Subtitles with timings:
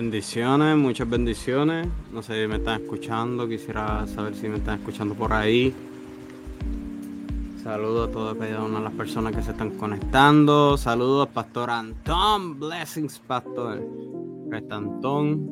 [0.00, 1.88] Bendiciones, muchas bendiciones.
[2.12, 5.74] No sé si me están escuchando, quisiera saber si me están escuchando por ahí.
[7.64, 10.76] Saludos a todas las personas que se están conectando.
[10.76, 12.60] Saludos, Pastor Antón.
[12.60, 13.84] Blessings, Pastor.
[14.52, 15.50] Está Antón.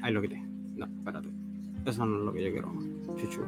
[0.00, 0.42] Ahí lo quité.
[0.74, 1.28] No, espérate.
[1.84, 2.72] Eso no es lo que yo quiero.
[3.20, 3.42] Chuchu.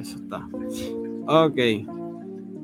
[0.00, 0.48] Eso está.
[1.26, 1.58] Ok.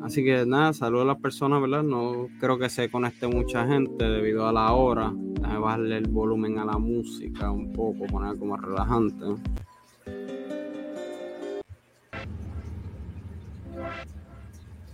[0.03, 1.83] Así que nada, saludo a las personas, ¿verdad?
[1.83, 5.13] No creo que se conecte mucha gente debido a la hora.
[5.15, 9.25] Déjame bajarle el volumen a la música un poco, poner como relajante.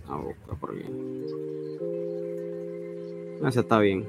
[0.09, 0.83] A buscar por aquí.
[3.45, 4.05] Ese está bien.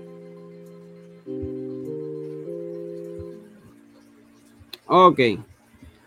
[4.86, 5.20] Ok.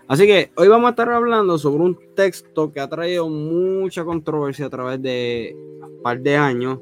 [0.07, 4.67] Así que hoy vamos a estar hablando sobre un texto que ha traído mucha controversia
[4.67, 6.79] a través de un par de años.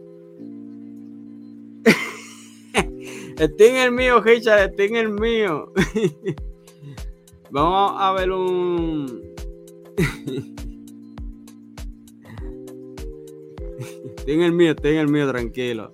[3.39, 5.73] estoy en el mío, Richard, estoy en el mío.
[7.49, 9.23] vamos a ver un...
[14.17, 15.91] estoy en el mío, estoy en el mío, tranquilo.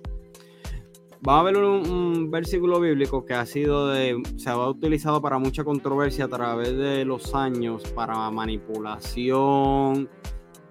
[1.24, 5.62] Vamos a ver un, versículo bíblico que ha sido de, se ha utilizado para mucha
[5.62, 10.08] controversia a través de los años para manipulación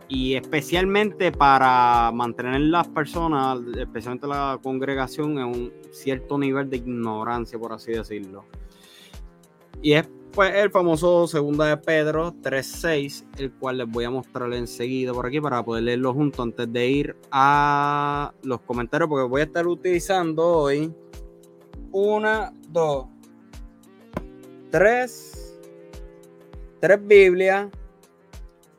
[0.09, 7.57] y especialmente para mantener las personas, especialmente la congregación, en un cierto nivel de ignorancia,
[7.57, 8.44] por así decirlo.
[9.81, 14.53] Y es pues el famoso segunda de Pedro 3.6, el cual les voy a mostrar
[14.53, 19.41] enseguida por aquí para poder leerlo junto antes de ir a los comentarios, porque voy
[19.41, 20.94] a estar utilizando hoy
[21.91, 23.08] una, dos,
[24.70, 25.59] tres,
[26.79, 27.70] tres Biblias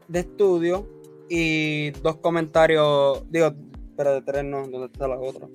[0.08, 0.88] de estudio
[1.28, 3.52] y dos comentarios, digo,
[3.96, 5.48] pero de tres no, ¿dónde está la otra?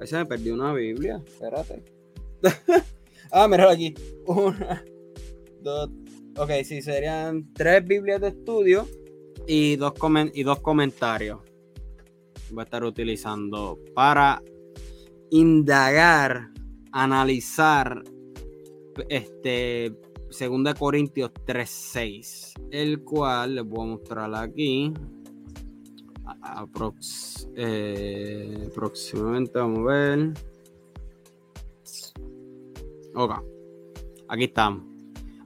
[0.00, 1.84] Ahí se me perdió una Biblia, espérate.
[3.30, 3.94] ah, mira aquí,
[4.26, 4.84] una
[6.36, 8.86] ok, sí, serían tres Biblias de estudio
[9.46, 9.94] y dos,
[10.32, 11.40] y dos comentarios.
[12.50, 14.42] Voy a estar utilizando para
[15.30, 16.50] indagar,
[16.92, 18.02] analizar
[19.08, 19.96] este
[20.30, 24.92] 2 Corintios 3:6, el cual les voy a mostrar aquí.
[26.42, 30.32] Aprox, eh, próximamente vamos a ver.
[33.14, 33.32] Ok,
[34.28, 34.93] aquí estamos.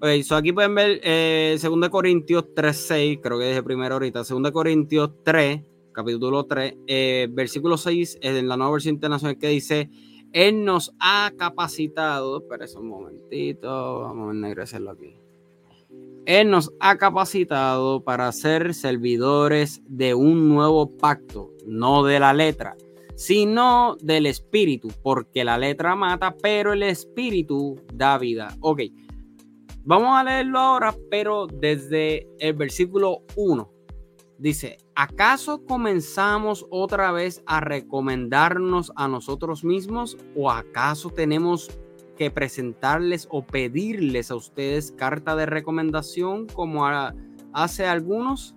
[0.01, 4.53] Ok, so aquí pueden ver eh, 2 Corintios 3.6, creo que dije primero ahorita, 2
[4.53, 5.61] Corintios 3,
[5.91, 9.91] capítulo 3, eh, versículo 6, en la nueva versión internacional que dice,
[10.33, 15.17] Él nos ha capacitado, espera un momentito, vamos a ennegrecerlo aquí.
[16.27, 22.77] Él nos ha capacitado para ser servidores de un nuevo pacto, no de la letra,
[23.17, 28.57] sino del espíritu, porque la letra mata, pero el espíritu da vida.
[28.61, 28.83] Ok,
[29.89, 33.73] Vamos a leerlo ahora, pero desde el versículo 1.
[34.37, 41.71] Dice, ¿acaso comenzamos otra vez a recomendarnos a nosotros mismos o acaso tenemos
[42.19, 46.87] que presentarles o pedirles a ustedes carta de recomendación como
[47.55, 48.55] hace algunos?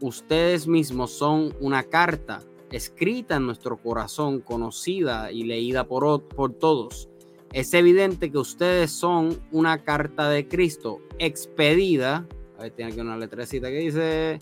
[0.00, 7.10] Ustedes mismos son una carta escrita en nuestro corazón, conocida y leída por, por todos
[7.52, 12.26] es evidente que ustedes son una carta de Cristo expedida,
[12.58, 14.38] a ver, tiene aquí una letrecita que dice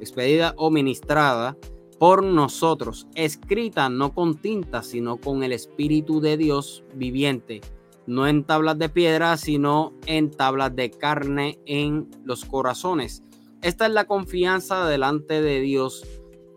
[0.00, 1.56] expedida o ministrada
[1.98, 7.60] por nosotros, escrita no con tinta, sino con el Espíritu de Dios viviente,
[8.06, 13.22] no en tablas de piedra, sino en tablas de carne en los corazones.
[13.62, 16.04] Esta es la confianza delante de Dios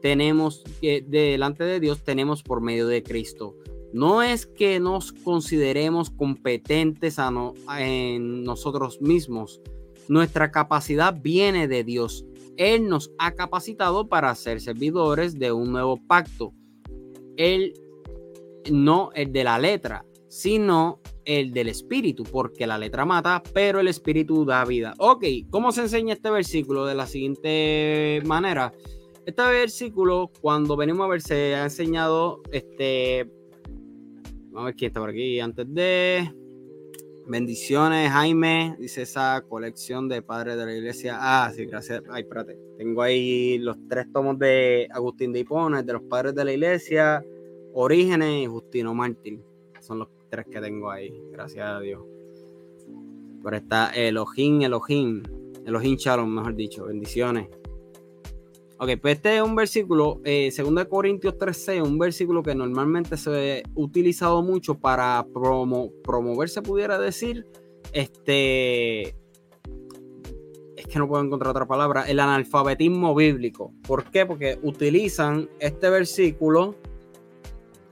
[0.05, 3.55] tenemos que delante de Dios tenemos por medio de Cristo.
[3.95, 7.15] No es que nos consideremos competentes
[7.80, 9.62] en nosotros mismos.
[10.09, 12.25] Nuestra capacidad viene de Dios.
[12.57, 16.51] Él nos ha capacitado para ser servidores de un nuevo pacto.
[17.38, 17.71] Él
[18.69, 23.88] no el de la letra, sino el del espíritu, porque la letra mata, pero el
[23.88, 24.94] espíritu da vida.
[24.98, 26.86] Ok, ¿cómo se enseña este versículo?
[26.86, 28.74] De la siguiente manera.
[29.25, 33.31] Este versículo, cuando venimos a ver, se ha enseñado este,
[34.55, 36.33] Vamos a ver quién está por aquí antes de.
[37.27, 38.77] Bendiciones, Jaime.
[38.79, 41.17] Dice esa colección de padres de la iglesia.
[41.19, 42.01] Ah, sí, gracias.
[42.09, 42.57] Ay, espérate.
[42.77, 47.21] Tengo ahí los tres tomos de Agustín de Hipona, de los padres de la iglesia,
[47.73, 49.43] Orígenes y Justino Martín.
[49.81, 51.13] Son los tres que tengo ahí.
[51.33, 52.01] Gracias a Dios.
[53.43, 55.21] Pero está Elohim, Elohim.
[55.65, 56.85] Elohim Shalom, mejor dicho.
[56.85, 57.49] Bendiciones.
[58.77, 63.63] Ok, pues este es un versículo, eh, 2 Corintios 13, un versículo que normalmente se
[63.63, 67.48] ha utilizado mucho para promo, promover, se pudiera decir,
[67.94, 69.16] este,
[70.75, 73.72] es que no puedo encontrar otra palabra, el analfabetismo bíblico.
[73.88, 74.25] ¿Por qué?
[74.25, 76.75] Porque utilizan este versículo,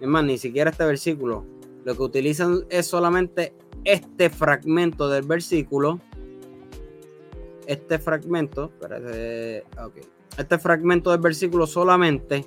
[0.02, 1.46] es más, ni siquiera este versículo,
[1.86, 6.02] lo que utilizan es solamente este fragmento del versículo,
[7.68, 8.74] este fragmento,
[10.38, 12.46] este fragmento del versículo solamente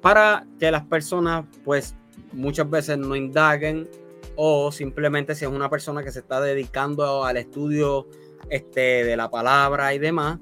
[0.00, 1.94] para que las personas, pues,
[2.32, 3.88] muchas veces no indaguen
[4.36, 8.08] o simplemente si es una persona que se está dedicando al estudio
[8.50, 10.38] este, de la palabra y demás,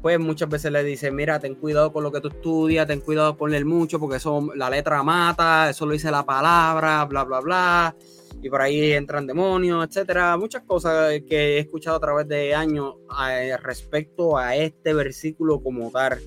[0.00, 3.36] pues muchas veces le dice, mira, ten cuidado con lo que tú estudias, ten cuidado
[3.36, 7.40] con leer mucho, porque eso la letra mata, eso lo dice la palabra, bla, bla,
[7.40, 7.96] bla,
[8.42, 10.36] y por ahí entran demonios, etcétera.
[10.36, 12.96] Muchas cosas que he escuchado a través de años
[13.30, 16.18] eh, respecto a este versículo como tal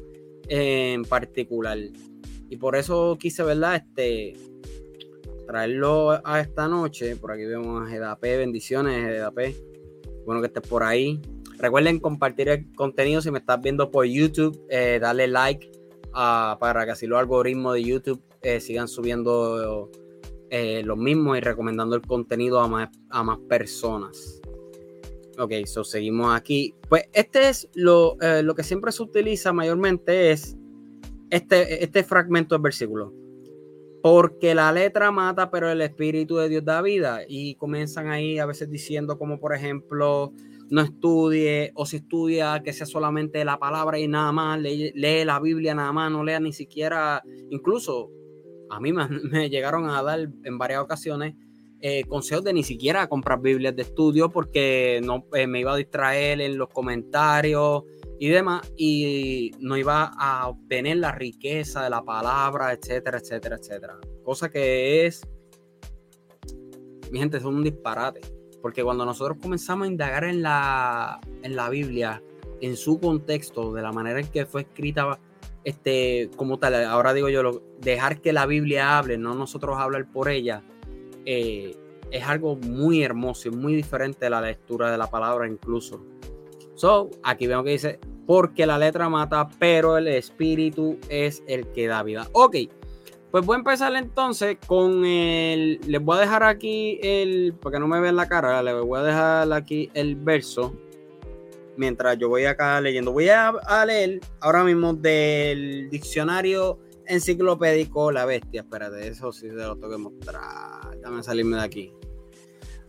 [0.47, 1.77] en particular.
[2.49, 3.75] Y por eso quise, ¿verdad?
[3.75, 4.33] Este,
[5.45, 7.17] traerlo a esta noche.
[7.17, 9.53] Por aquí vemos a GDAP, bendiciones, GDAP.
[10.25, 11.21] Bueno que estés por ahí.
[11.57, 15.69] Recuerden compartir el contenido si me estás viendo por YouTube, eh, darle like
[16.13, 19.89] ah, para que así los algoritmos de YouTube eh, sigan subiendo
[20.57, 24.41] eh, los mismos y recomendando el contenido a más, a más personas.
[25.37, 26.73] Ok, so seguimos aquí.
[26.87, 30.55] Pues este es lo, lo que siempre se utiliza mayormente es
[31.29, 33.13] este, este fragmento del versículo.
[34.01, 37.21] Porque la letra mata, pero el Espíritu de Dios da vida.
[37.27, 40.31] Y comienzan ahí a veces diciendo como por ejemplo,
[40.69, 44.93] no estudie, o si estudia, que sea solamente la palabra y nada más, lee,
[45.25, 48.09] la Biblia nada más, no lea ni siquiera, incluso
[48.75, 48.91] a mí
[49.31, 51.35] me, llegaron a dar en varias ocasiones
[51.81, 55.75] eh, consejos de ni siquiera comprar Biblias de estudio porque no eh, me iba a
[55.75, 57.83] distraer en los comentarios
[58.17, 63.97] y demás, y no iba a obtener la riqueza de la palabra, etcétera, etcétera, etcétera.
[64.23, 65.27] Cosa que es,
[67.11, 68.21] mi gente, es un disparate.
[68.61, 72.23] Porque cuando nosotros comenzamos a indagar en la, en la Biblia,
[72.61, 75.19] en su contexto, de la manera en que fue escrita,
[75.65, 80.29] este, como tal, ahora digo yo, dejar que la Biblia hable, no nosotros hablar por
[80.29, 80.63] ella,
[81.25, 81.75] eh,
[82.11, 86.05] es algo muy hermoso y muy diferente de la lectura de la palabra incluso.
[86.75, 91.87] So, aquí vemos que dice, porque la letra mata, pero el espíritu es el que
[91.87, 92.27] da vida.
[92.33, 92.57] Ok,
[93.31, 95.79] pues voy a empezar entonces con el.
[95.87, 97.53] Les voy a dejar aquí el.
[97.59, 100.73] Porque no me ven la cara, les voy a dejar aquí el verso.
[101.77, 103.11] Mientras yo voy acá leyendo.
[103.11, 103.53] Voy a,
[103.85, 108.61] leer ahora mismo del diccionario enciclopédico La Bestia.
[108.61, 110.97] Espérate, eso sí se lo tengo que mostrar.
[110.97, 111.93] Déjame salirme de aquí.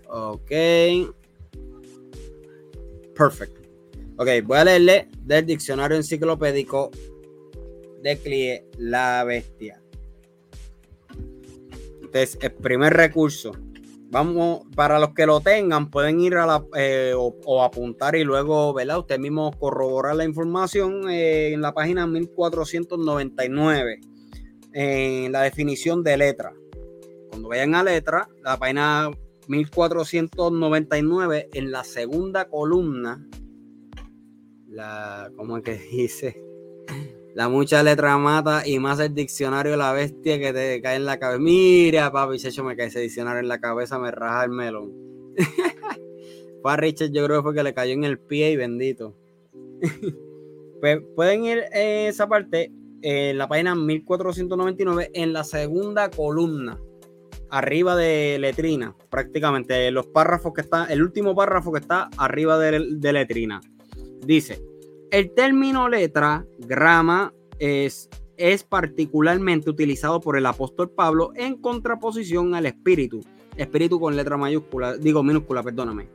[0.08, 0.50] Ok.
[3.14, 3.60] Perfecto.
[4.18, 6.90] Ok, voy a leerle del diccionario enciclopédico
[8.02, 9.82] de Clie La Bestia.
[12.00, 13.52] Entonces, el primer recurso.
[14.08, 18.72] Vamos, para los que lo tengan, pueden ir a la eh, o, apuntar y luego,
[18.72, 19.00] ¿verdad?
[19.00, 24.00] Usted mismo corroborar la información eh, en la página 1499,
[24.72, 26.54] en la definición de letra.
[27.30, 29.10] Cuando vayan a letra, la página
[29.48, 33.26] 1499, en la segunda columna,
[34.68, 36.40] la, ¿cómo es que dice?
[37.36, 41.18] La mucha letra mata y más el diccionario la bestia que te cae en la
[41.18, 41.38] cabeza.
[41.38, 44.90] Mira, papi, hecho me cae ese diccionario en la cabeza, me raja el melón.
[46.62, 49.14] fue Richard, yo creo que fue que le cayó en el pie y bendito.
[50.80, 56.80] pues pueden ir en esa parte, en la página 1499, en la segunda columna,
[57.50, 59.90] arriba de letrina, prácticamente.
[59.90, 63.60] Los párrafos que están, el último párrafo que está arriba de letrina.
[64.24, 64.75] Dice.
[65.10, 72.66] El término letra, grama, es, es particularmente utilizado por el apóstol Pablo en contraposición al
[72.66, 73.20] espíritu.
[73.56, 76.08] Espíritu con letra mayúscula, digo minúscula, perdóname.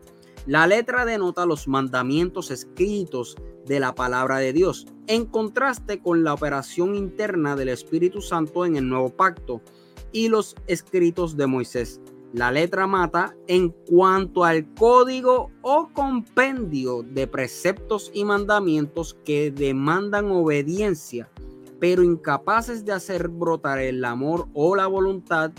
[0.46, 6.34] La letra denota los mandamientos escritos de la palabra de Dios, en contraste con la
[6.34, 9.62] operación interna del Espíritu Santo en el nuevo pacto
[10.12, 12.02] y los escritos de Moisés.
[12.34, 20.32] La letra mata en cuanto al código o compendio de preceptos y mandamientos que demandan
[20.32, 21.30] obediencia,
[21.80, 25.52] pero incapaces de hacer brotar el amor o la voluntad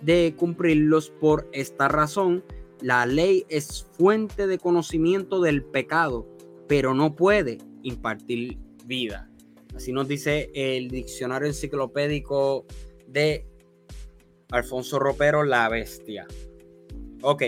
[0.00, 1.10] de cumplirlos.
[1.10, 2.42] Por esta razón,
[2.80, 6.26] la ley es fuente de conocimiento del pecado,
[6.68, 9.28] pero no puede impartir vida.
[9.76, 12.64] Así nos dice el diccionario enciclopédico
[13.08, 13.46] de
[14.54, 16.26] Alfonso Ropero, la bestia.
[17.22, 17.42] Ok.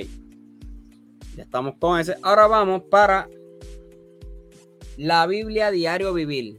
[1.36, 2.16] Ya estamos con ese.
[2.22, 3.28] Ahora vamos para
[4.96, 6.58] la Biblia Diario Vivir.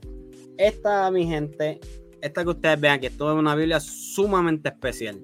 [0.57, 1.79] esta, mi gente,
[2.21, 5.21] esta que ustedes vean que esto es una Biblia sumamente especial.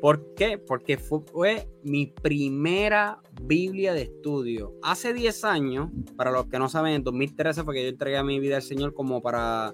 [0.00, 0.58] ¿Por qué?
[0.58, 4.74] Porque fue, mi primera Biblia de estudio.
[4.82, 8.38] Hace 10 años, para los que no saben, en 2013 fue que yo entregué mi
[8.40, 9.72] vida al Señor como para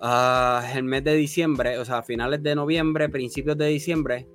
[0.00, 4.28] uh, el mes de diciembre, o sea, finales de noviembre, principios de diciembre.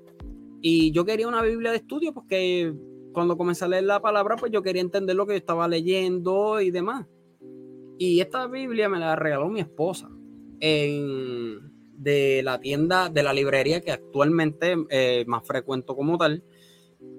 [0.62, 2.74] Y yo quería una Biblia de estudio porque
[3.13, 6.60] cuando comencé a leer la palabra, pues yo quería entender lo que yo estaba leyendo
[6.62, 7.05] y demás.
[7.98, 10.10] Y esta Biblia me la regaló mi esposa
[10.60, 16.43] en de la tienda, de la librería que actualmente eh, más frecuento como tal,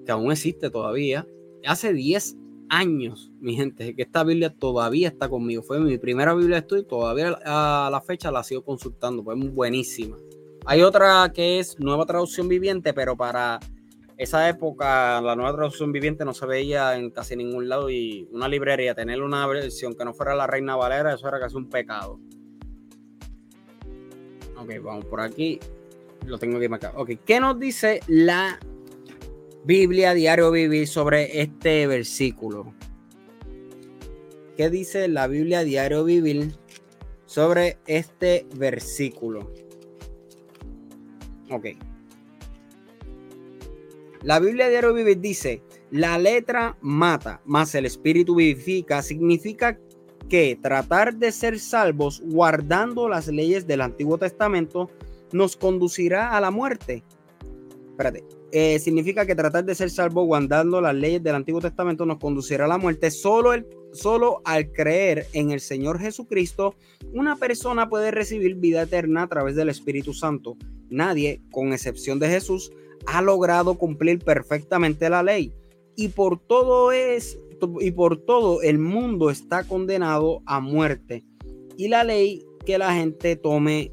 [0.05, 1.27] que aún existe todavía.
[1.65, 2.37] Hace 10
[2.69, 5.63] años, mi gente, que esta Biblia todavía está conmigo.
[5.63, 9.35] Fue mi primera Biblia de estudio y todavía a la fecha la sigo consultando, fue
[9.35, 10.17] muy buenísima.
[10.65, 13.59] Hay otra que es nueva traducción viviente, pero para
[14.17, 18.47] esa época la nueva traducción viviente no se veía en casi ningún lado y una
[18.47, 22.19] librería, tener una versión que no fuera la Reina Valera, eso era casi un pecado.
[24.57, 25.59] Ok, vamos por aquí.
[26.25, 26.99] Lo tengo aquí marcado.
[26.99, 28.59] Ok, ¿qué nos dice la
[29.67, 32.73] Biblia Diario Vivir sobre este versículo?
[34.55, 36.53] ¿Qué dice la Biblia Diario Vivir
[37.25, 39.51] sobre este versículo?
[41.51, 41.65] Ok.
[44.23, 49.77] La Biblia Diario Vivir dice, la letra mata, más el espíritu vivifica, significa
[50.29, 54.89] que tratar de ser salvos guardando las leyes del Antiguo Testamento
[55.33, 57.03] nos conducirá a la muerte.
[57.89, 58.36] Espérate.
[58.51, 62.65] Eh, significa que tratar de ser salvos guardando las leyes del Antiguo Testamento nos conducirá
[62.65, 63.11] a la muerte.
[63.11, 66.75] Solo, el, solo al creer en el Señor Jesucristo,
[67.13, 70.55] una persona puede recibir vida eterna a través del Espíritu Santo.
[70.89, 72.71] Nadie, con excepción de Jesús,
[73.05, 75.53] ha logrado cumplir perfectamente la ley.
[75.95, 77.39] Y por todo es
[77.81, 81.25] y por todo el mundo está condenado a muerte.
[81.75, 83.91] Y la ley que la gente tome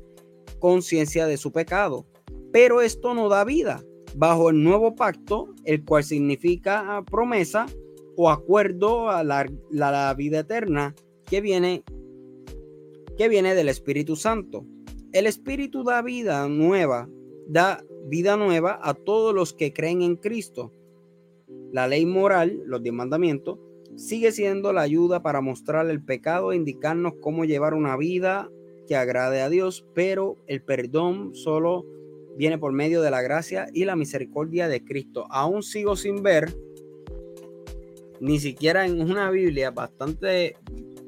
[0.59, 2.07] conciencia de su pecado.
[2.53, 3.83] Pero esto no da vida.
[4.15, 7.67] Bajo el nuevo pacto, el cual significa promesa
[8.17, 10.95] o acuerdo a la, la vida eterna
[11.27, 11.83] que viene,
[13.17, 14.65] que viene del Espíritu Santo.
[15.13, 17.09] El Espíritu da vida nueva,
[17.49, 20.73] da vida nueva a todos los que creen en Cristo
[21.75, 23.59] la ley moral, los diez mandamientos,
[23.97, 28.49] sigue siendo la ayuda para mostrar el pecado e indicarnos cómo llevar una vida
[28.87, 31.85] que agrade a Dios, pero el perdón solo
[32.37, 35.27] viene por medio de la gracia y la misericordia de Cristo.
[35.31, 36.55] Aún sigo sin ver,
[38.21, 40.57] ni siquiera en una Biblia bastante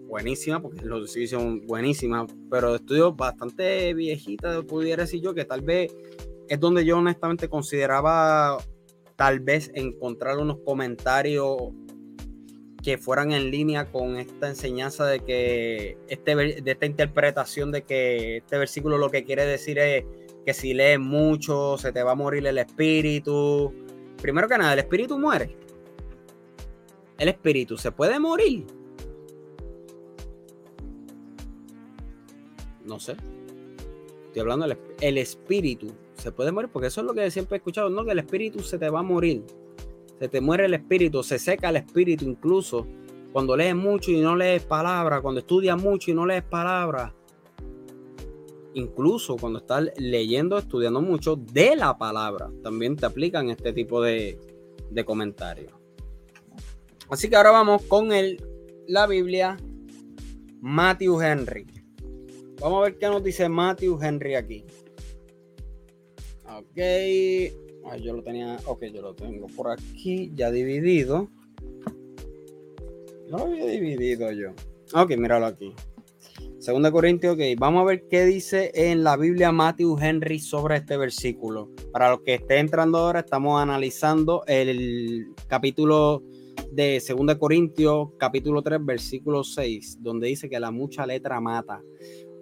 [0.06, 5.62] buenísima, porque los sí son buenísimas, pero estudios bastante viejita, pudiera decir yo, que tal
[5.62, 5.94] vez
[6.48, 8.58] es donde yo honestamente consideraba
[9.16, 11.56] tal vez encontrar unos comentarios
[12.82, 18.36] que fueran en línea con esta enseñanza de que este, de esta interpretación de que
[18.36, 20.04] este versículo lo que quiere decir es
[20.46, 23.74] que si lees mucho se te va a morir el espíritu.
[24.22, 25.56] Primero que nada, el espíritu muere.
[27.18, 28.64] El espíritu se puede morir.
[32.84, 33.16] No sé.
[34.26, 37.58] Estoy hablando del el espíritu se puede morir, porque eso es lo que siempre he
[37.58, 39.44] escuchado, no que el espíritu se te va a morir,
[40.18, 42.86] se te muere el espíritu, se seca el espíritu incluso
[43.32, 47.12] cuando lees mucho y no lees palabras, cuando estudias mucho y no lees palabras,
[48.76, 54.38] incluso cuando estás leyendo, estudiando mucho de la palabra, también te aplican este tipo de,
[54.90, 55.72] de comentarios.
[57.08, 58.42] Así que ahora vamos con el,
[58.86, 59.56] la Biblia
[60.60, 61.66] Matthew Henry.
[62.60, 64.64] Vamos a ver qué nos dice Matthew Henry aquí.
[66.44, 66.76] Ok.
[68.02, 68.58] yo lo tenía.
[68.66, 71.28] Ok, yo lo tengo por aquí ya dividido.
[73.30, 74.50] No lo había dividido yo.
[74.92, 75.74] Ok, míralo aquí.
[76.66, 77.40] Segunda Corintios, ok.
[77.60, 81.70] Vamos a ver qué dice en la Biblia Matthew Henry sobre este versículo.
[81.92, 86.24] Para los que estén entrando ahora, estamos analizando el capítulo
[86.72, 91.80] de Segunda Corintios, capítulo 3, versículo 6, donde dice que la mucha letra mata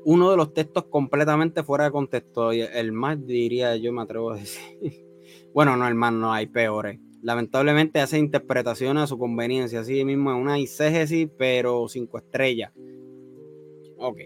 [0.07, 2.50] uno de los textos completamente fuera de contexto.
[2.50, 4.78] El más diría yo, me atrevo a decir.
[5.52, 6.99] Bueno, no, el más no, hay peores.
[7.23, 9.81] Lamentablemente hace interpretaciones a su conveniencia.
[9.81, 12.73] Así mismo es una exégesis, pero cinco estrellas.
[14.06, 14.18] Ok.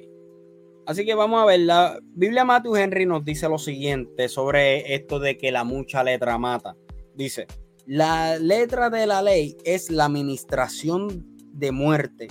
[0.87, 1.61] Así que vamos a ver.
[1.61, 6.37] La Biblia Matthew Henry nos dice lo siguiente sobre esto de que la mucha letra
[6.38, 6.76] mata.
[7.14, 7.47] Dice:
[7.87, 12.28] La letra de la ley es la administración de muerte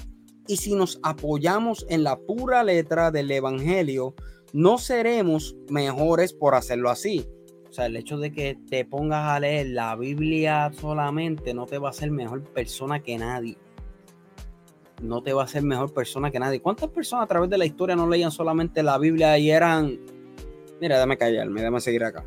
[0.48, 4.16] y si nos apoyamos en la pura letra del Evangelio,
[4.54, 7.26] no seremos mejores por hacerlo así.
[7.70, 11.78] O sea, el hecho de que te pongas a leer la Biblia solamente no te
[11.78, 13.58] va a hacer mejor persona que nadie.
[15.02, 16.62] No te va a ser mejor persona que nadie.
[16.62, 20.00] ¿Cuántas personas a través de la historia no leían solamente la Biblia y eran...
[20.82, 22.26] Mira, déjame callarme, déjame seguir acá.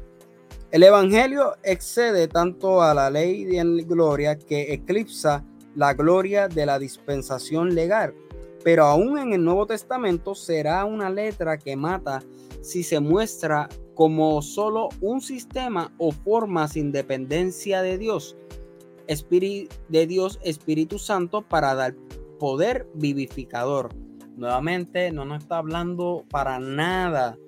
[0.71, 6.79] El Evangelio excede tanto a la ley de gloria que eclipsa la gloria de la
[6.79, 8.15] dispensación legal.
[8.63, 12.23] Pero aún en el Nuevo Testamento será una letra que mata
[12.61, 18.37] si se muestra como solo un sistema o forma sin dependencia de Dios,
[19.09, 21.95] de Dios Espíritu Santo para dar
[22.41, 23.95] poder vivificador.
[24.37, 27.39] Nuevamente, no nos está hablando para nada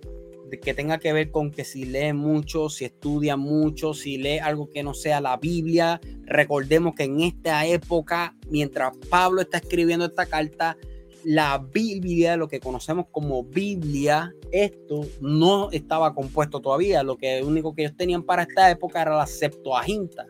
[0.51, 4.39] de que tenga que ver con que si lee mucho, si estudia mucho, si lee
[4.39, 5.99] algo que no sea la Biblia.
[6.27, 10.77] Recordemos que en esta época, mientras Pablo está escribiendo esta carta,
[11.25, 17.03] la Biblia, lo que conocemos como Biblia, esto no estaba compuesto todavía.
[17.03, 20.27] Lo que único que ellos tenían para esta época era la Septuaginta.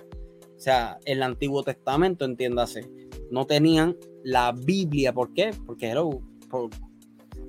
[0.56, 2.88] O sea, el Antiguo Testamento, entiéndase.
[3.32, 5.12] No tenían la Biblia.
[5.12, 5.50] ¿Por qué?
[5.66, 5.94] Porque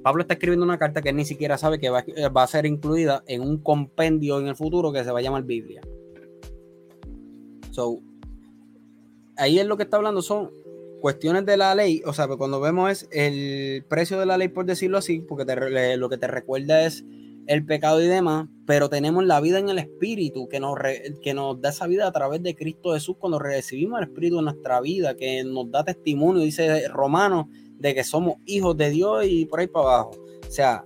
[0.03, 2.03] Pablo está escribiendo una carta que él ni siquiera sabe que va,
[2.35, 5.43] va, a ser incluida en un compendio en el futuro que se va a llamar
[5.43, 5.81] Biblia.
[7.71, 7.99] So,
[9.37, 10.51] ahí es lo que está hablando son
[11.01, 14.47] cuestiones de la ley, o sea, pues cuando vemos es el precio de la ley,
[14.47, 15.43] por decirlo así, porque
[15.97, 17.03] lo que te recuerda es
[17.47, 20.77] el pecado y demás, pero tenemos la vida en el Espíritu que nos,
[21.21, 24.45] que nos da esa vida a través de Cristo Jesús cuando recibimos el Espíritu en
[24.45, 29.45] nuestra vida, que nos da testimonio, dice Romano, de que somos hijos de Dios y
[29.45, 30.11] por ahí para abajo.
[30.47, 30.85] O sea,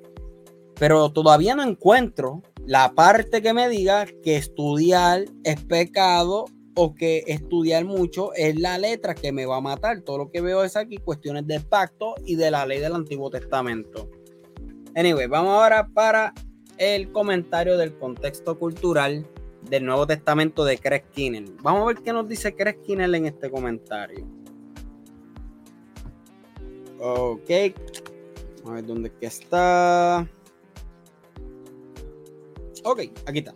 [0.80, 7.24] pero todavía no encuentro la parte que me diga que estudiar es pecado o que
[7.28, 10.02] estudiar mucho es la letra que me va a matar.
[10.02, 13.30] Todo lo que veo es aquí cuestiones de pacto y de la ley del Antiguo
[13.30, 14.10] Testamento.
[14.96, 16.34] Anyway, vamos ahora para
[16.78, 19.26] el comentario del contexto cultural
[19.70, 21.04] del Nuevo Testamento de Craig
[21.62, 24.26] Vamos a ver qué nos dice Craig en este comentario.
[27.00, 27.50] Ok.
[28.66, 30.28] A ver dónde está.
[32.84, 33.54] Ok, aquí está.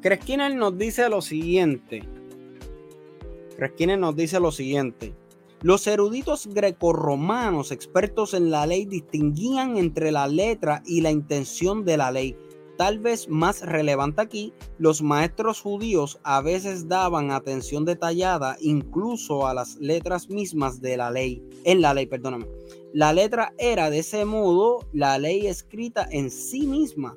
[0.00, 2.02] Craig nos dice lo siguiente.
[3.58, 5.14] Resquines nos dice lo siguiente.
[5.62, 11.96] Los eruditos grecorromanos expertos en la ley distinguían entre la letra y la intención de
[11.96, 12.36] la ley.
[12.76, 19.54] Tal vez más relevante aquí, los maestros judíos a veces daban atención detallada incluso a
[19.54, 21.42] las letras mismas de la ley.
[21.64, 22.46] En la ley, perdóname.
[22.92, 27.16] La letra era de ese modo la ley escrita en sí misma.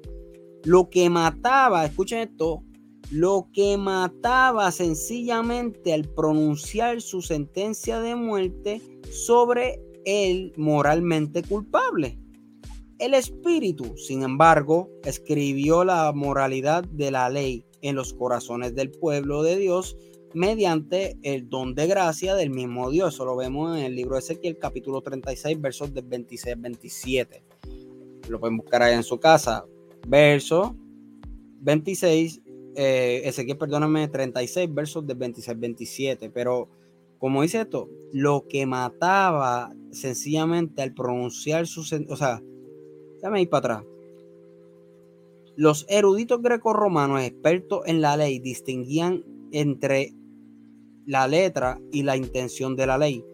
[0.63, 2.63] Lo que mataba, escuchen esto,
[3.11, 12.19] lo que mataba sencillamente al pronunciar su sentencia de muerte sobre el moralmente culpable.
[12.97, 19.43] El Espíritu, sin embargo, escribió la moralidad de la ley en los corazones del pueblo
[19.43, 19.97] de Dios
[20.33, 23.13] mediante el don de gracia del mismo Dios.
[23.13, 27.43] Eso lo vemos en el libro de Ezequiel, capítulo 36, versos del 26 27.
[28.29, 29.65] Lo pueden buscar ahí en su casa.
[30.07, 30.75] Verso
[31.61, 32.41] 26
[32.75, 36.69] eh, Ezequiel, perdóname, 36 versos de 26-27, pero
[37.17, 42.41] como dice esto, lo que mataba sencillamente al pronunciar su, o sea,
[43.25, 43.91] déjame ir para atrás.
[45.55, 50.13] Los eruditos grecorromanos expertos en la ley distinguían entre
[51.07, 53.25] la letra y la intención de la ley.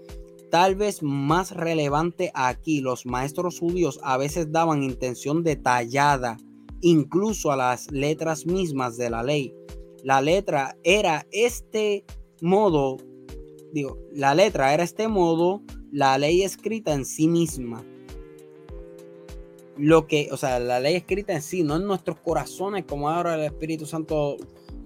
[0.50, 6.38] Tal vez más relevante aquí, los maestros judíos a veces daban intención detallada
[6.80, 9.54] incluso a las letras mismas de la ley.
[10.06, 12.06] La letra era este
[12.42, 12.96] modo,
[13.74, 17.84] digo, la letra era este modo, la ley escrita en sí misma.
[19.82, 23.34] Lo que, o sea, la ley escrita en sí, no en nuestros corazones, como ahora
[23.34, 24.38] el Espíritu Santo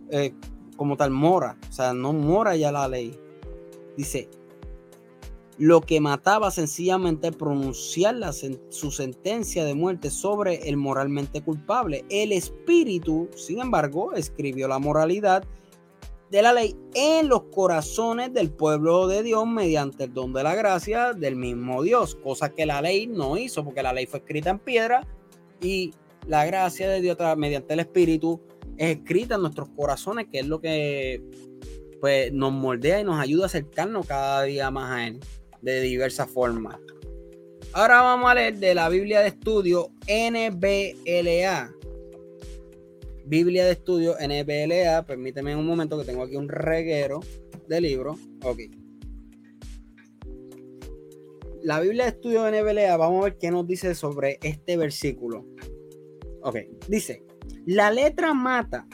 [0.10, 0.34] eh,
[0.78, 1.58] como tal mora.
[1.70, 3.14] O sea, no mora ya la ley.
[3.98, 4.30] Dice,
[5.58, 8.16] lo que mataba sencillamente pronunciar
[8.70, 12.06] su sentencia de muerte sobre el moralmente culpable.
[12.10, 15.44] El espíritu, sin embargo, escribió la moralidad
[16.32, 20.56] de la ley en los corazones del pueblo de Dios mediante el don de la
[20.56, 24.50] gracia del mismo Dios, cosa que la ley no hizo porque la ley fue escrita
[24.50, 25.08] en piedra
[25.62, 25.94] y
[26.28, 28.42] la gracia de Dios mediante el espíritu
[28.78, 31.22] es escrita en nuestros corazones, que es lo que
[32.02, 35.20] pues, nos moldea y nos ayuda a acercarnos cada día más a Él
[35.62, 36.78] de diversas formas.
[37.74, 41.74] Ahora vamos a leer de la Biblia de Estudio NBLA.
[43.26, 45.06] Biblia de Estudio NBLA.
[45.06, 47.20] Permíteme un momento que tengo aquí un reguero
[47.68, 48.20] de libros.
[48.44, 48.60] Ok.
[51.64, 55.48] La Biblia de Estudio NBLA, vamos a ver qué nos dice sobre este versículo.
[56.44, 56.58] Ok,
[56.88, 57.24] dice,
[57.66, 58.88] la letra mata,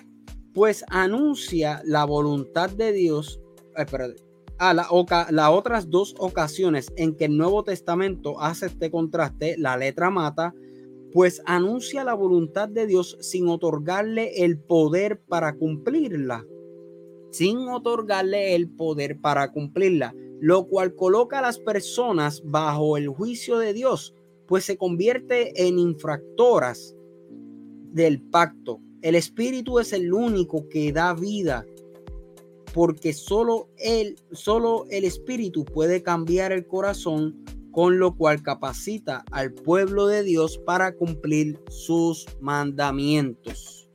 [0.54, 3.42] pues anuncia la voluntad de Dios.
[3.76, 3.86] Ay,
[4.64, 10.12] Ah, las otras dos ocasiones en que el Nuevo Testamento hace este contraste, la letra
[10.12, 10.54] mata,
[11.14, 16.46] pues anuncia la voluntad de Dios sin otorgarle el poder para cumplirla.
[17.32, 23.58] Sin otorgarle el poder para cumplirla, lo cual coloca a las personas bajo el juicio
[23.58, 24.14] de Dios,
[24.48, 26.96] pues se convierte en infractoras
[27.94, 28.80] del pacto.
[29.02, 31.66] El Espíritu es el único que da vida
[32.74, 39.54] porque solo él, solo el Espíritu puede cambiar el corazón, con lo cual capacita al
[39.54, 43.90] pueblo de Dios para cumplir sus mandamientos.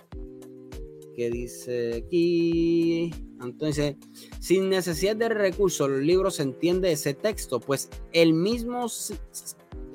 [1.15, 3.11] ¿Qué dice aquí?
[3.43, 3.97] Entonces,
[4.41, 8.87] sin necesidad de recursos, los libros entiende ese texto, pues el mismo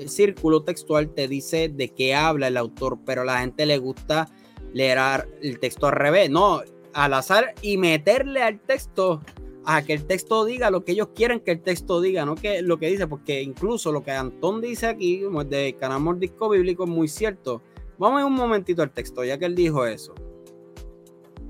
[0.08, 4.30] círculo textual te dice de qué habla el autor, pero a la gente le gusta
[4.74, 5.00] leer
[5.42, 6.30] el texto al revés.
[6.30, 6.62] No,
[6.94, 9.22] al azar y meterle al texto
[9.66, 12.62] a que el texto diga lo que ellos quieren que el texto diga, no que
[12.62, 16.90] lo que dice, porque incluso lo que Antón dice aquí, de Canamor Disco Bíblico, es
[16.90, 17.62] muy cierto.
[17.98, 20.16] Vamos a un momentito al texto, ya que él dijo eso.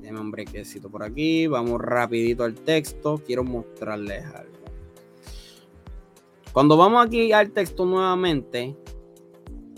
[0.01, 4.51] Déjame un brequecito por aquí, vamos rapidito al texto, quiero mostrarles algo.
[6.51, 8.75] Cuando vamos aquí al texto nuevamente,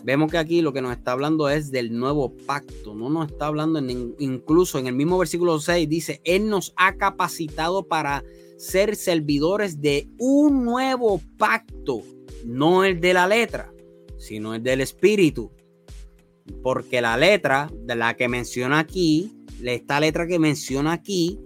[0.04, 3.48] Vemos que aquí lo que nos está hablando es del nuevo pacto, no nos está
[3.48, 3.80] hablando
[4.20, 8.24] incluso en el mismo versículo 6 dice, Él nos ha capacitado para
[8.58, 12.02] ser servidores de un nuevo pacto,
[12.46, 13.74] no el de la letra,
[14.18, 15.52] sino el del espíritu.
[16.62, 19.32] Porque la letra de la que menciona aquí,
[19.64, 21.40] esta letra que menciona aquí,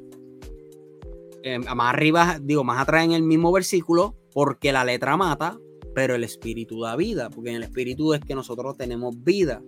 [1.43, 5.59] eh, más arriba, digo, más atrás en el mismo versículo, porque la letra mata,
[5.97, 9.63] pero el espíritu da vida, porque en el espíritu es que nosotros tenemos vida.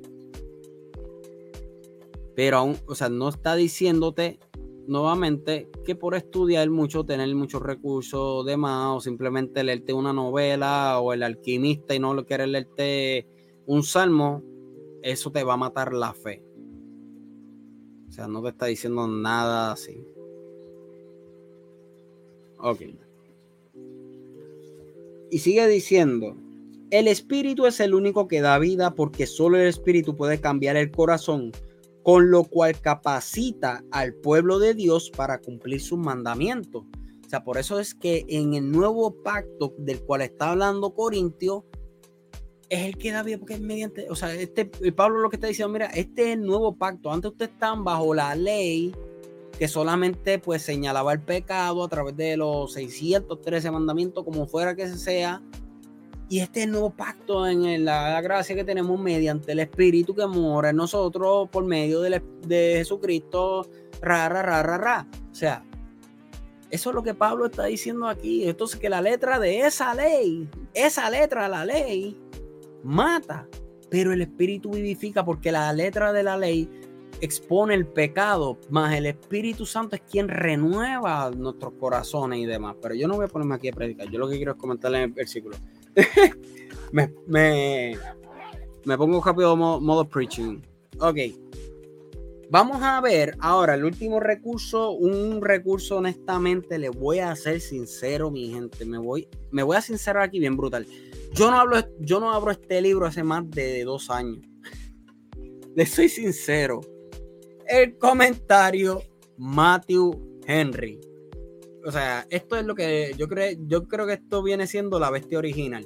[2.35, 4.37] Pero aún, o sea, no está diciéndote
[4.85, 10.99] nuevamente que por estudiar mucho, tener muchos recursos de más, o simplemente leerte una novela
[10.99, 13.25] o el alquimista y no lo quieres leerte
[13.65, 14.43] un salmo,
[15.01, 16.43] eso te va a matar la fe.
[18.07, 20.05] O sea, no te está diciendo nada así.
[22.59, 22.81] Ok.
[25.31, 26.35] Y sigue diciendo,
[26.91, 30.91] el espíritu es el único que da vida porque solo el espíritu puede cambiar el
[30.91, 31.51] corazón,
[32.03, 36.85] con lo cual capacita al pueblo de Dios para cumplir sus mandamientos.
[37.25, 41.63] O sea, por eso es que en el nuevo pacto del cual está hablando Corintio,
[42.69, 45.47] es el que da vida porque es mediante, o sea, este, Pablo lo que está
[45.47, 47.11] diciendo, mira, este es el nuevo pacto.
[47.11, 48.93] Antes ustedes estaban bajo la ley,
[49.59, 54.87] que solamente pues señalaba el pecado a través de los 613 mandamientos, como fuera que
[54.87, 55.41] sea.
[56.29, 60.77] Y este nuevo pacto en la gracia que tenemos mediante el Espíritu que mora en
[60.77, 63.67] nosotros por medio de, de Jesucristo,
[64.01, 65.07] ra, ra, ra, ra, ra.
[65.29, 65.65] O sea,
[66.69, 68.47] eso es lo que Pablo está diciendo aquí.
[68.47, 72.17] Entonces, que la letra de esa ley, esa letra, la ley,
[72.81, 73.45] mata,
[73.89, 76.69] pero el Espíritu vivifica porque la letra de la ley
[77.21, 82.75] expone el pecado, más el Espíritu Santo es quien renueva nuestros corazones y demás.
[82.81, 84.97] Pero yo no voy a ponerme aquí a predicar, yo lo que quiero es comentarle
[84.99, 85.57] en el versículo.
[86.91, 87.97] me, me,
[88.85, 90.61] me, pongo rápido modo, modo preaching.
[90.99, 91.17] Ok.
[92.51, 98.31] Vamos a ver ahora el último recurso, un recurso honestamente, le voy a ser sincero,
[98.31, 100.87] mi gente, me voy, me voy a sincerar aquí bien brutal.
[101.33, 104.39] Yo no hablo, yo no abro este libro hace más de dos años.
[105.75, 106.81] Le soy sincero
[107.69, 109.01] el comentario
[109.37, 110.99] Matthew Henry.
[111.85, 115.11] O sea, esto es lo que yo creo, yo creo que esto viene siendo la
[115.11, 115.85] bestia original.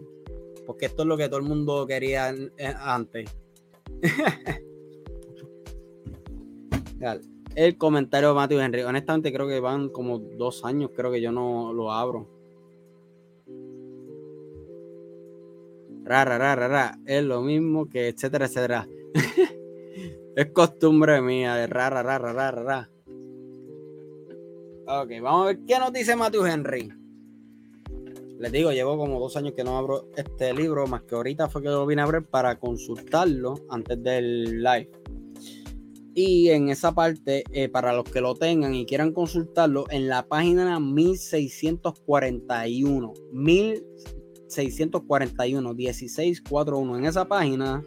[0.65, 3.29] Porque esto es lo que todo el mundo quería eh, antes.
[7.55, 8.81] el comentario de Matthew Henry.
[8.83, 12.29] Honestamente creo que van como dos años, creo que yo no lo abro.
[16.05, 16.97] Rara, rara, rara.
[17.05, 18.87] Es lo mismo que etcétera, etcétera.
[20.35, 22.89] Es costumbre mía de rara, rara, rara, rara.
[24.87, 26.91] Ok, vamos a ver qué nos dice Matthew Henry.
[28.39, 31.61] Les digo, llevo como dos años que no abro este libro, más que ahorita fue
[31.61, 34.89] que lo vine a abrir para consultarlo antes del live.
[36.15, 40.27] Y en esa parte, eh, para los que lo tengan y quieran consultarlo, en la
[40.27, 47.85] página 1641, 1641, 1641, en esa página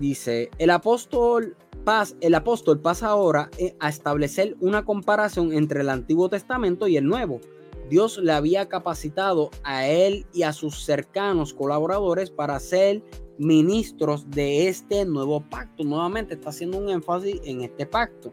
[0.00, 5.90] dice, el apóstol, paz, el apóstol pasa ahora eh, a establecer una comparación entre el
[5.90, 7.40] Antiguo Testamento y el Nuevo.
[7.88, 13.02] Dios le había capacitado a él y a sus cercanos colaboradores para ser
[13.38, 15.82] ministros de este nuevo pacto.
[15.82, 18.32] Nuevamente está haciendo un énfasis en este pacto.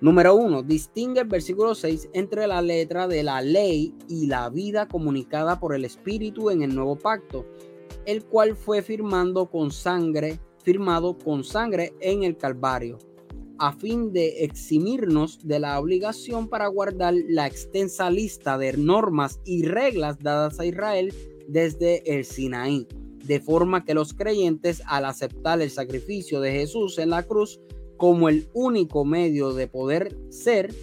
[0.00, 4.86] Número uno, distingue el versículo 6 entre la letra de la ley y la vida
[4.86, 7.46] comunicada por el Espíritu en el nuevo pacto,
[8.08, 12.96] el cual fue firmando con sangre, firmado con sangre en el Calvario,
[13.58, 19.66] a fin de eximirnos de la obligación para guardar la extensa lista de normas y
[19.66, 21.12] reglas dadas a Israel
[21.48, 22.88] desde el Sinaí,
[23.26, 27.60] de forma que los creyentes al aceptar el sacrificio de Jesús en la cruz
[27.98, 30.74] como el único medio de poder ser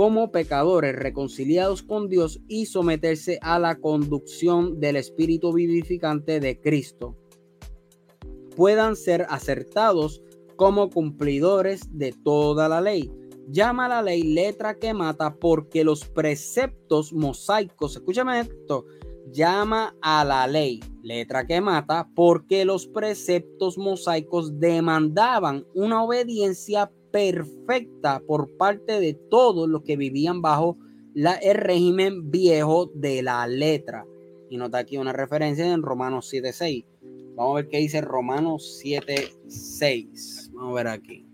[0.00, 7.18] como pecadores reconciliados con Dios y someterse a la conducción del Espíritu vivificante de Cristo,
[8.56, 10.22] puedan ser acertados
[10.56, 13.12] como cumplidores de toda la ley.
[13.50, 18.86] Llama a la ley letra que mata porque los preceptos mosaicos, escúchame esto,
[19.30, 28.20] llama a la ley, letra que mata, porque los preceptos mosaicos demandaban una obediencia perfecta
[28.26, 30.78] por parte de todos los que vivían bajo
[31.14, 34.06] el régimen viejo de la letra.
[34.48, 36.84] Y nota aquí una referencia en Romanos 7.6.
[37.36, 40.52] Vamos a ver qué dice Romanos 7.6.
[40.52, 41.26] Vamos a ver aquí.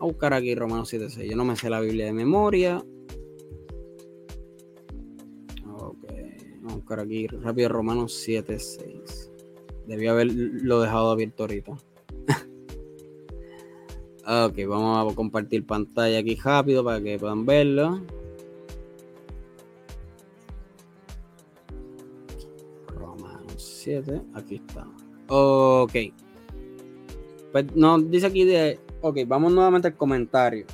[0.00, 1.28] a buscar aquí Romanos 7.6.
[1.28, 2.84] Yo no me sé la Biblia de memoria.
[6.88, 9.30] buscar aquí rápido Romanos 7.6.
[9.86, 11.76] Debí haberlo dejado abierto ahorita.
[14.28, 18.02] Ok, vamos a compartir pantalla aquí rápido para que puedan verlo.
[22.88, 24.86] Romanos 7, aquí está.
[25.28, 25.94] Ok.
[27.52, 28.78] Pues no, dice aquí de.
[29.00, 30.66] Ok, vamos nuevamente al comentario.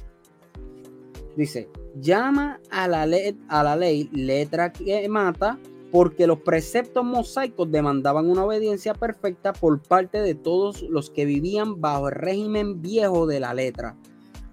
[1.37, 1.69] Dice:
[2.01, 3.07] llama a la,
[3.49, 5.59] a la ley letra que mata
[5.95, 11.81] porque los preceptos mosaicos demandaban una obediencia perfecta por parte de todos los que vivían
[11.81, 13.97] bajo el régimen viejo de la letra.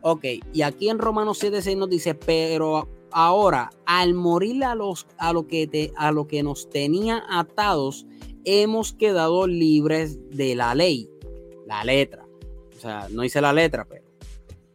[0.01, 0.23] Ok,
[0.54, 5.47] y aquí en Romanos 7.6 nos dice, pero ahora, al morir a, los, a, lo
[5.47, 8.06] que te, a lo que nos tenía atados,
[8.45, 11.10] hemos quedado libres de la ley,
[11.65, 12.23] la letra.
[12.77, 14.06] O sea, no hice la letra, pero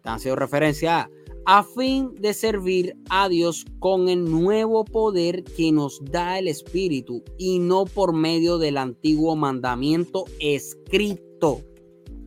[0.02, 1.10] han sido referencia a
[1.48, 7.22] a fin de servir a Dios con el nuevo poder que nos da el Espíritu
[7.38, 11.60] y no por medio del antiguo mandamiento escrito.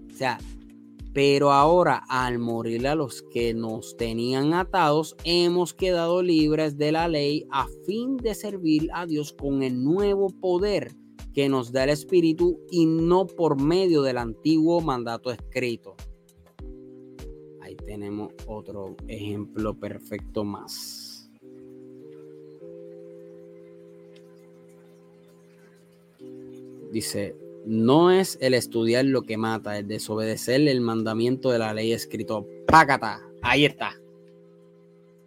[0.10, 0.40] O sea,
[1.14, 7.10] pero ahora al morir a los que nos tenían atados, hemos quedado libres de la
[7.10, 10.96] ley a fin de servir a Dios con el nuevo poder
[11.34, 15.98] que nos da el Espíritu y no por medio del antiguo mandato escrito
[17.90, 21.28] tenemos otro ejemplo perfecto más.
[26.92, 31.92] Dice, no es el estudiar lo que mata, el desobedecer el mandamiento de la ley
[31.92, 32.46] escrito.
[32.68, 34.00] Pácata, ahí está.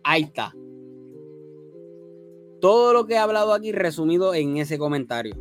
[0.04, 0.54] Ahí está.
[2.60, 5.34] Todo lo que he hablado aquí resumido en ese comentario.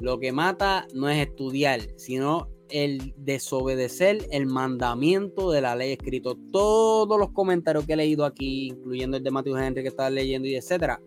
[0.00, 6.36] Lo que mata no es estudiar, sino el desobedecer el mandamiento de la ley escrito.
[6.52, 10.48] Todos los comentarios que he leído aquí, incluyendo el de Matthew Henry que estaba leyendo
[10.48, 11.00] y etcétera,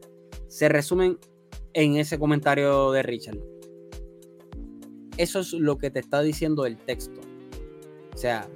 [0.47, 1.17] se resumen
[1.73, 3.39] en ese comentario de Richard.
[5.17, 7.21] Eso es lo que te está diciendo el texto.
[8.13, 8.47] O sea,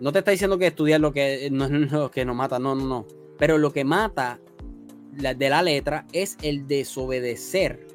[0.00, 2.74] no te está diciendo que estudiar lo que no es lo que nos mata, no,
[2.74, 3.06] no, no.
[3.38, 4.40] Pero lo que mata
[5.12, 7.86] de la letra es el desobedecer.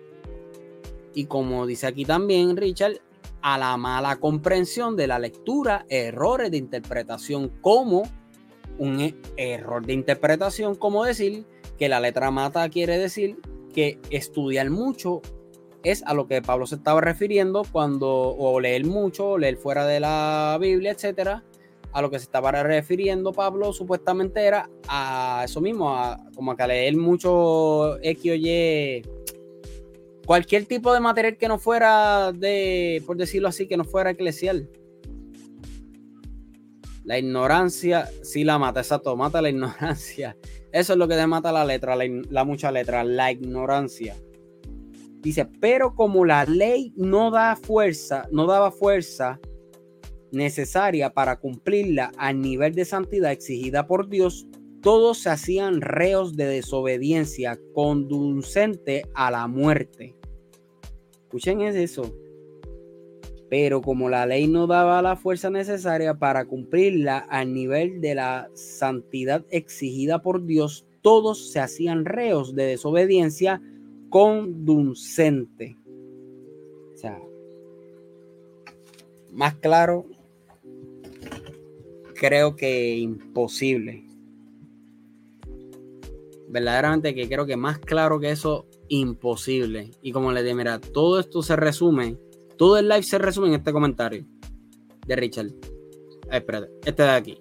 [1.14, 3.00] Y como dice aquí también Richard,
[3.46, 8.10] a la mala comprensión de la lectura, errores de interpretación como
[8.80, 11.46] un e, error de interpretación, como decir
[11.78, 13.38] que la letra mata quiere decir
[13.72, 15.22] que estudiar mucho
[15.84, 19.86] es a lo que Pablo se estaba refiriendo cuando o leer mucho, o leer fuera
[19.86, 21.44] de la Biblia, etcétera,
[21.94, 26.58] a lo que se estaba refiriendo Pablo supuestamente era a eso mismo, a, como a
[26.58, 29.04] que leer mucho X o Y
[30.26, 34.70] cualquier tipo de material que no fuera de, por decirlo así, que no fuera eclesial.
[37.04, 40.36] La ignorancia sí la mata, exacto, mata la ignorancia.
[40.72, 44.16] Eso es lo que mata la letra, la, mucha letra, la ignorancia.
[45.22, 49.40] Dice, pero como la ley no da fuerza, no daba fuerza
[50.32, 54.48] necesaria para cumplirla al nivel de santidad exigida por Dios,
[54.86, 60.16] todos se hacían reos de desobediencia conducente a la muerte.
[61.24, 62.16] Escuchen eso.
[63.50, 68.48] Pero como la ley no daba la fuerza necesaria para cumplirla al nivel de la
[68.54, 73.64] santidad exigida por Dios, todos se hacían reos de desobediencia
[74.10, 75.78] conducente.
[76.94, 77.20] O sea,
[79.32, 80.06] más claro,
[82.14, 84.05] creo que imposible.
[86.48, 89.92] Verdaderamente que creo que más claro que eso, imposible.
[90.02, 92.18] Y como le dije, mira, todo esto se resume,
[92.58, 94.26] todo el live se resume en este comentario
[95.06, 95.48] de Richard.
[95.48, 97.38] Eh, espérate, este de aquí.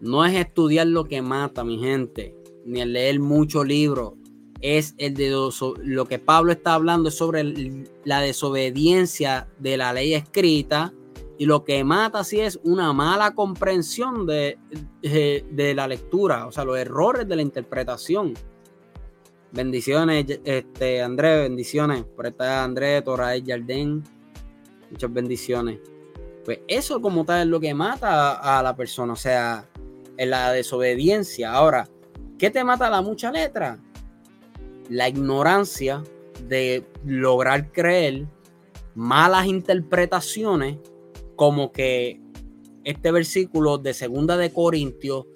[0.00, 4.14] No es estudiar lo que mata, mi gente, ni el leer muchos libros.
[4.60, 10.14] Es el de lo que Pablo está hablando es sobre la desobediencia de la ley
[10.14, 10.92] escrita
[11.38, 14.58] y lo que mata sí es una mala comprensión de,
[15.00, 18.34] de, la lectura, o sea, los errores de la interpretación.
[19.52, 22.02] Bendiciones, este, Andrés, bendiciones.
[22.04, 24.02] Por esta Andrés, Torael Jardín.
[24.90, 25.78] Muchas bendiciones.
[26.44, 29.68] Pues eso como tal es lo que mata a, la persona, o sea,
[30.16, 31.52] en la desobediencia.
[31.52, 31.88] Ahora,
[32.36, 33.78] ¿qué te mata la mucha letra?
[34.90, 36.02] La ignorancia
[36.48, 38.26] de lograr creer
[38.96, 40.78] malas interpretaciones
[41.38, 42.20] como que
[42.82, 45.26] este versículo de segunda de Corintios,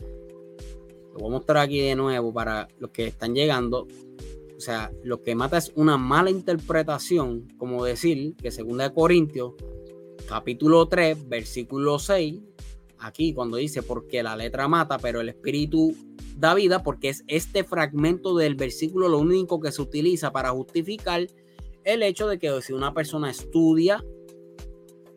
[1.13, 3.87] lo voy a mostrar aquí de nuevo para los que están llegando.
[4.57, 9.53] O sea, lo que mata es una mala interpretación, como decir que segunda de Corintios,
[10.27, 12.41] capítulo 3, versículo 6,
[12.99, 15.95] aquí cuando dice porque la letra mata, pero el espíritu
[16.37, 21.29] da vida, porque es este fragmento del versículo lo único que se utiliza para justificar
[21.85, 24.05] el hecho de que si una persona estudia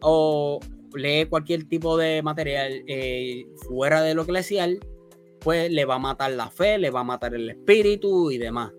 [0.02, 0.60] o
[0.96, 4.80] lee cualquier tipo de material eh, fuera de lo eclesial,
[5.40, 8.74] pues le va a matar la fe, le va a matar el espíritu y demás.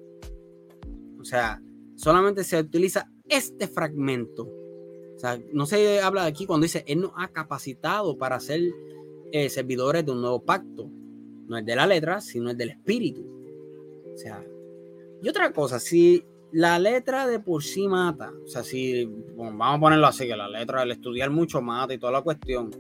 [1.21, 1.63] O sea,
[1.97, 4.45] solamente se utiliza este fragmento.
[4.45, 8.61] O sea, no se habla de aquí cuando dice, Él nos ha capacitado para ser
[9.33, 10.91] eh, servidores de un nuevo pacto.
[11.47, 13.23] No es de la letra, sino es del espíritu.
[14.13, 14.45] O sea,
[15.23, 18.33] y otra cosa, si la letra de por sí mata.
[18.45, 19.05] O sea, si
[19.37, 22.71] vamos a ponerlo así, que la letra, el estudiar mucho mata y toda la cuestión.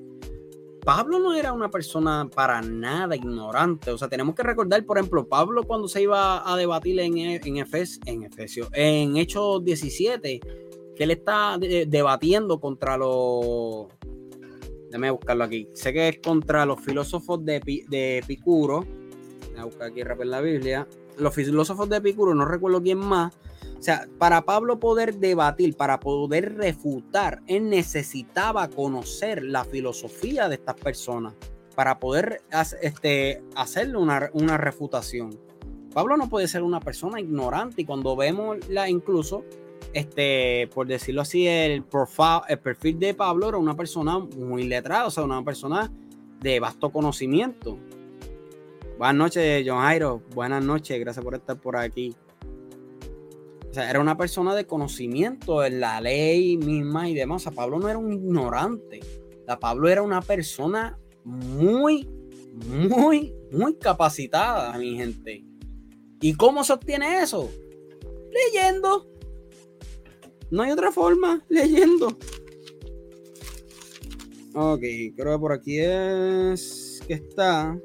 [0.85, 3.91] Pablo no era una persona para nada ignorante.
[3.91, 7.57] O sea, tenemos que recordar, por ejemplo, Pablo cuando se iba a debatir en, en,
[7.57, 10.41] Efes, en Efesio, en Hechos 17,
[10.95, 13.89] que él está debatiendo contra los...
[14.87, 15.69] Déjame buscarlo aquí.
[15.75, 18.87] Sé que es contra los filósofos de, de Epicuro.
[19.51, 20.87] Voy a buscar aquí rápido la Biblia.
[21.19, 23.33] Los filósofos de Epicuro, no recuerdo quién más
[23.79, 30.55] o sea, para Pablo poder debatir, para poder refutar, él necesitaba conocer la filosofía de
[30.55, 31.35] estas personas
[31.75, 32.43] para poder
[32.81, 35.39] este, hacerle una, una refutación.
[35.93, 39.45] Pablo no puede ser una persona ignorante y cuando vemos la incluso,
[39.93, 41.85] este, por decirlo así, el,
[42.49, 45.93] el perfil de Pablo era una persona muy letrada, o sea, una persona
[46.41, 47.79] de vasto conocimiento.
[48.99, 50.23] Buenas noches, John Jairo.
[50.35, 52.15] Buenas noches, gracias por estar por aquí
[53.77, 57.43] sea, era una persona de conocimiento en la ley misma y demás.
[57.43, 59.01] O sea, Pablo no era un ignorante.
[59.49, 62.09] O Pablo era una persona muy,
[62.69, 65.45] muy, muy capacitada, mi gente.
[66.21, 67.51] ¿Y cómo se obtiene eso?
[68.33, 69.07] Leyendo.
[70.51, 72.09] No hay otra forma, leyendo.
[74.55, 74.81] Ok,
[75.15, 77.79] creo que por aquí es que está.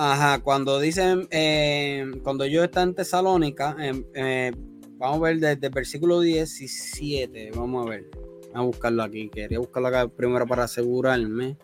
[0.00, 4.52] Ajá, cuando dicen, eh, cuando yo está en Tesalónica, em, eh,
[4.96, 8.08] vamos a ver desde el versículo 17, vamos a ver,
[8.54, 11.56] a buscarlo aquí, quería buscarlo acá primero para asegurarme.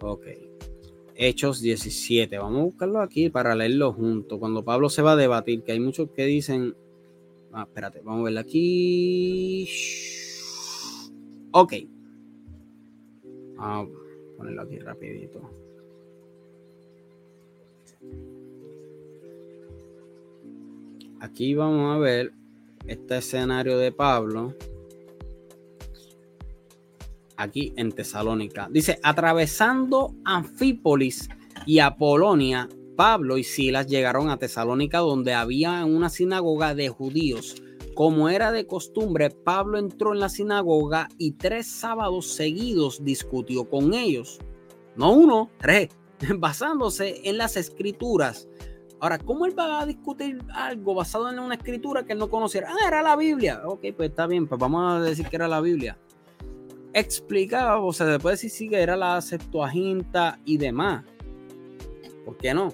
[0.00, 0.26] Ok,
[1.14, 4.40] Hechos 17, vamos a buscarlo aquí para leerlo junto.
[4.40, 6.74] Cuando Pablo se va a debatir, que hay muchos que dicen,
[7.52, 9.68] ah, espérate, vamos a verlo aquí.
[11.52, 11.72] Ok,
[13.54, 15.65] vamos a ponerlo aquí rapidito.
[21.26, 22.32] Aquí vamos a ver
[22.86, 24.54] este escenario de Pablo.
[27.36, 28.68] Aquí en Tesalónica.
[28.70, 31.28] Dice, atravesando Anfípolis
[31.66, 37.62] y Apolonia, Pablo y Silas llegaron a Tesalónica donde había una sinagoga de judíos.
[37.94, 43.92] Como era de costumbre, Pablo entró en la sinagoga y tres sábados seguidos discutió con
[43.94, 44.38] ellos.
[44.94, 45.90] No uno, tres,
[46.38, 48.48] basándose en las escrituras
[48.98, 52.70] Ahora, ¿cómo él va a discutir algo basado en una escritura que él no conociera?
[52.70, 53.62] Ah, era la Biblia.
[53.66, 55.98] Ok, pues está bien, pues vamos a decir que era la Biblia.
[56.94, 61.04] Explicaba, o sea, después decir sí que era la Septuaginta y demás.
[62.24, 62.72] ¿Por qué no?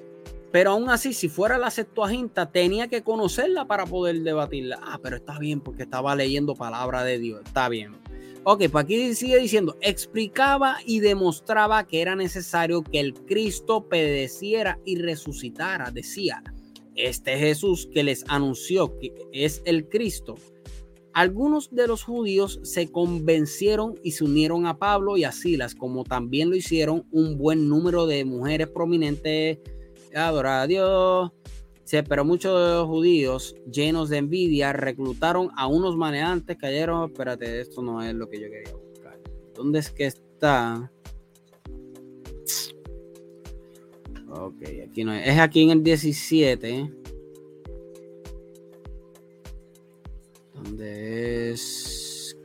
[0.53, 4.79] Pero aún así, si fuera la Septuaginta, tenía que conocerla para poder debatirla.
[4.83, 7.41] Ah, pero está bien porque estaba leyendo palabra de Dios.
[7.45, 8.02] Está bien.
[8.45, 14.80] Ok, pues aquí sigue diciendo, explicaba y demostraba que era necesario que el Cristo padeciera
[14.84, 15.93] y resucitara.
[15.93, 16.43] Decía,
[16.97, 20.34] este Jesús que les anunció que es el Cristo,
[21.14, 26.05] Algunos de los judíos se convencieron y se unieron a Pablo y a Silas, como
[26.05, 29.59] también lo hicieron un buen número de mujeres prominentes.
[30.14, 31.30] Adorar a Dios.
[32.09, 37.11] Pero muchos de los judíos, llenos de envidia, reclutaron a unos maneantes, cayeron.
[37.11, 39.18] Espérate, esto no es lo que yo quería buscar.
[39.55, 40.91] ¿Dónde es que está?
[44.30, 45.28] Ok, aquí no es.
[45.28, 46.91] Es aquí en el 17.
[50.55, 52.37] ¿Dónde es?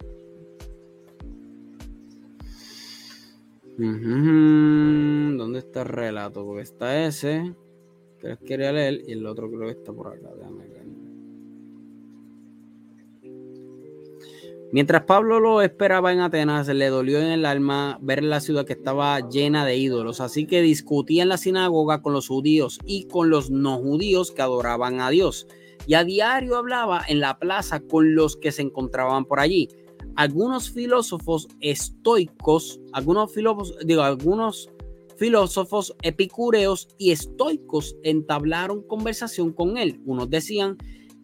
[3.78, 6.44] ¿Dónde está el relato?
[6.44, 7.54] Porque está ese,
[8.22, 10.30] leer, y el otro creo que está por acá.
[14.72, 18.74] Mientras Pablo lo esperaba en Atenas, le dolió en el alma ver la ciudad que
[18.74, 23.30] estaba llena de ídolos, así que discutía en la sinagoga con los judíos y con
[23.30, 25.48] los no judíos que adoraban a Dios
[25.88, 29.70] y a diario hablaba en la plaza con los que se encontraban por allí.
[30.16, 34.70] Algunos filósofos estoicos, algunos filósofos, digo, algunos
[35.18, 40.00] filósofos epicúreos y estoicos entablaron conversación con él.
[40.06, 40.78] Unos decían,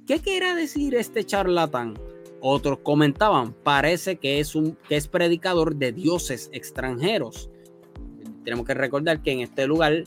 [0.07, 1.93] ¿qué quiere decir este charlatán?
[2.41, 7.49] Otros comentaban, parece que es un que es predicador de dioses extranjeros.
[8.43, 10.03] Tenemos que recordar que en este lugar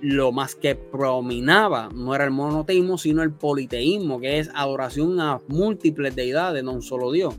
[0.00, 5.40] lo más que prominaba no era el monoteísmo, sino el politeísmo, que es adoración a
[5.48, 7.34] múltiples deidades, no un solo Dios.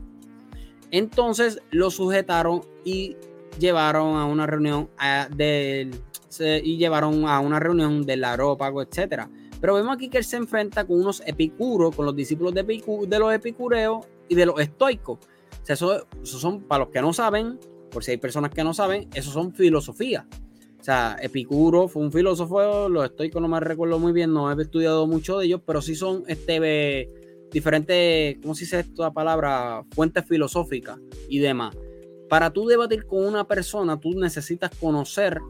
[0.90, 3.16] Entonces lo sujetaron y
[3.58, 4.88] llevaron a una reunión
[5.34, 5.90] de,
[6.62, 9.24] y llevaron a una reunión del arópago, etc.
[9.60, 13.18] Pero vemos aquí que él se enfrenta con unos epicuros, con los discípulos de, de
[13.18, 15.18] los epicureos y de los estoicos.
[15.18, 17.58] O sea, eso, son, para los que no saben,
[17.90, 20.24] por si hay personas que no saben, eso son filosofías.
[20.80, 24.62] O sea, Epicuro fue un filósofo, los estoicos no me recuerdo muy bien, no he
[24.62, 27.10] estudiado mucho de ellos, pero sí son este,
[27.52, 29.84] diferentes, ¿cómo se dice esta palabra?
[29.90, 30.98] Fuentes filosóficas
[31.28, 31.76] y demás.
[32.30, 35.40] Para tú debatir con una persona, tú necesitas conocer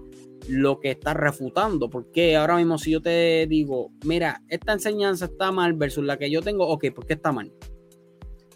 [0.48, 5.52] lo que estás refutando, porque ahora mismo si yo te digo, mira, esta enseñanza está
[5.52, 7.52] mal versus la que yo tengo, ok, ¿por qué está mal?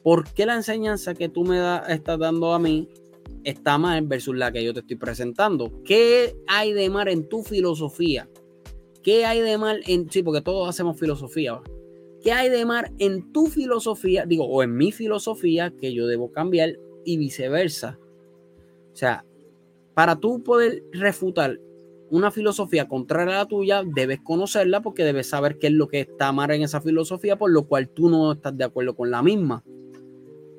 [0.02, 1.58] ¿Por qué la enseñanza que tú me
[1.88, 2.88] estás dando a mí
[3.44, 5.82] está mal versus la que yo te estoy presentando.
[5.84, 8.28] ¿Qué hay de mal en tu filosofía?
[9.02, 10.10] ¿Qué hay de mal en...
[10.10, 11.60] Sí, porque todos hacemos filosofía.
[12.22, 14.24] ¿Qué hay de mal en tu filosofía?
[14.24, 17.98] Digo, o en mi filosofía que yo debo cambiar y viceversa.
[18.94, 19.24] O sea,
[19.94, 21.58] para tú poder refutar
[22.10, 26.00] una filosofía contraria a la tuya, debes conocerla porque debes saber qué es lo que
[26.00, 29.20] está mal en esa filosofía, por lo cual tú no estás de acuerdo con la
[29.22, 29.64] misma.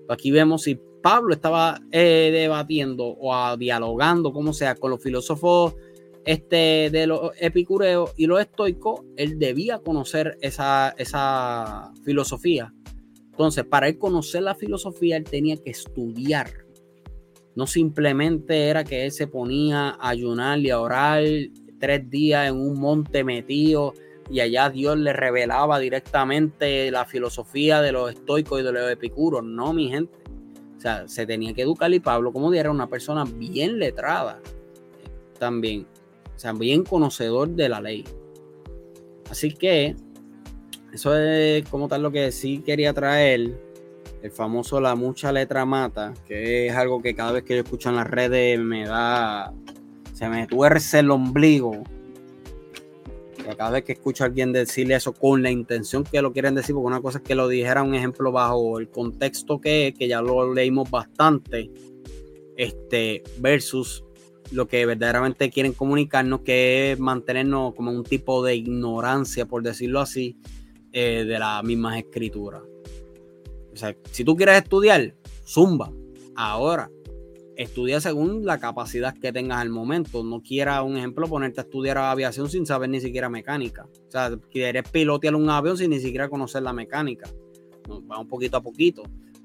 [0.10, 5.76] Aquí vemos si Pablo estaba eh, debatiendo o dialogando, como sea, con los filósofos
[6.26, 12.74] este, de los epicureos y los estoicos, él debía conocer esa, esa filosofía.
[13.32, 16.65] Entonces, para él conocer la filosofía, él tenía que estudiar.
[17.56, 21.24] No simplemente era que él se ponía a ayunar y a orar
[21.80, 23.94] tres días en un monte metido
[24.30, 29.44] y allá Dios le revelaba directamente la filosofía de los estoicos y de los epicuros.
[29.44, 30.26] No, mi gente
[30.86, 34.40] sea, se tenía que educar y Pablo, como diera, una persona bien letrada
[35.40, 35.88] también,
[36.36, 38.04] o sea, bien conocedor de la ley.
[39.30, 39.96] Así que
[40.94, 43.60] eso es como tal lo que sí quería traer,
[44.26, 47.90] el famoso la mucha letra mata, que es algo que cada vez que yo escucho
[47.90, 49.54] en las redes me da,
[50.14, 51.84] se me tuerce el ombligo
[53.56, 56.74] cada vez que escucho a alguien decirle eso con la intención que lo quieren decir,
[56.74, 60.24] porque una cosa es que lo dijera un ejemplo bajo el contexto que que ya
[60.24, 61.70] lo leímos bastante,
[62.58, 64.04] este, versus
[64.52, 70.00] lo que verdaderamente quieren comunicarnos, que es mantenernos como un tipo de ignorancia, por decirlo
[70.00, 70.36] así,
[70.92, 72.64] eh, de las mismas escrituras.
[73.76, 75.14] O sea, si tú quieres estudiar,
[75.46, 75.92] zumba,
[76.34, 76.90] ahora
[77.58, 80.24] estudia según la capacidad que tengas al momento.
[80.24, 83.88] No quiera, un ejemplo, ponerte a estudiar aviación sin saber ni siquiera mecánica.
[84.08, 87.30] O sea, quieres pilotear un avión sin ni siquiera conocer la mecánica.
[87.88, 89.04] Vamos poquito a poquito,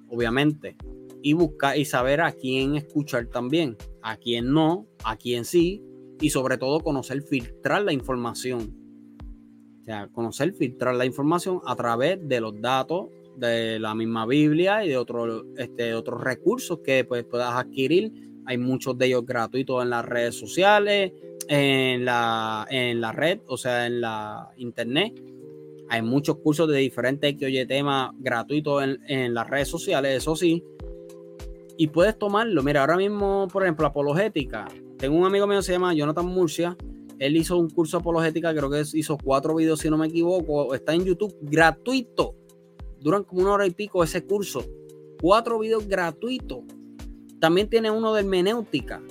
[0.08, 0.76] obviamente.
[1.22, 5.82] Y buscar y saber a quién escuchar también, a quién no, a quién sí,
[6.20, 8.76] y sobre todo conocer, filtrar la información.
[9.80, 14.84] O sea, conocer, filtrar la información a través de los datos de la misma Biblia
[14.84, 18.12] y de otros este, otros recursos que pues, puedas adquirir.
[18.46, 21.12] Hay muchos de ellos gratuitos en las redes sociales,
[21.48, 25.22] en la, en la red, o sea, en la internet.
[25.88, 30.36] Hay muchos cursos de diferentes que oye temas gratuitos en, en las redes sociales, eso
[30.36, 30.64] sí.
[31.76, 32.62] Y puedes tomarlo.
[32.62, 34.68] Mira, ahora mismo, por ejemplo, apologética.
[34.98, 36.76] Tengo un amigo mío que se llama Jonathan Murcia.
[37.18, 40.74] Él hizo un curso apologética, creo que hizo cuatro videos, si no me equivoco.
[40.74, 42.39] Está en YouTube gratuito
[43.00, 44.64] duran como una hora y pico ese curso.
[45.20, 46.60] cuatro videos gratuitos.
[47.40, 49.02] También tiene uno de hermenéutica.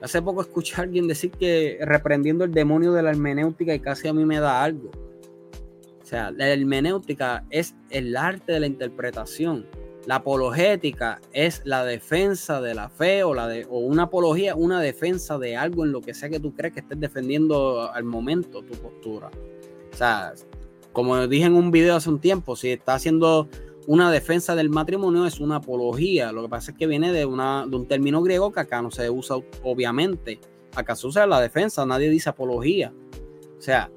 [0.00, 4.06] Hace poco escuché a alguien decir que reprendiendo el demonio de la hermenéutica y casi
[4.06, 4.90] a mí me da algo.
[6.02, 9.66] O sea, la hermenéutica es el arte de la interpretación.
[10.06, 14.80] La apologética es la defensa de la fe o, la de, o una apología, una
[14.80, 18.62] defensa de algo en lo que sea que tú crees que estés defendiendo al momento
[18.62, 19.30] tu postura.
[19.90, 20.34] O sea,
[20.94, 23.48] como dije en un video hace un tiempo, si está haciendo
[23.86, 26.32] una defensa del matrimonio es una apología.
[26.32, 29.36] Lo que pasa es que viene de, un término griego que acá no se usa
[29.62, 30.40] obviamente.
[30.74, 32.94] Acá se usa la defensa, nadie dice apología.
[33.58, 33.90] O sea,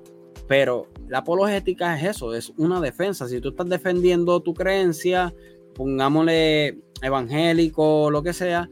[0.47, 3.27] pero la apologética es eso, es una defensa.
[3.27, 5.33] Si tú estás defendiendo tu creencia,
[5.75, 8.69] pongámosle evangélico, lo que sea,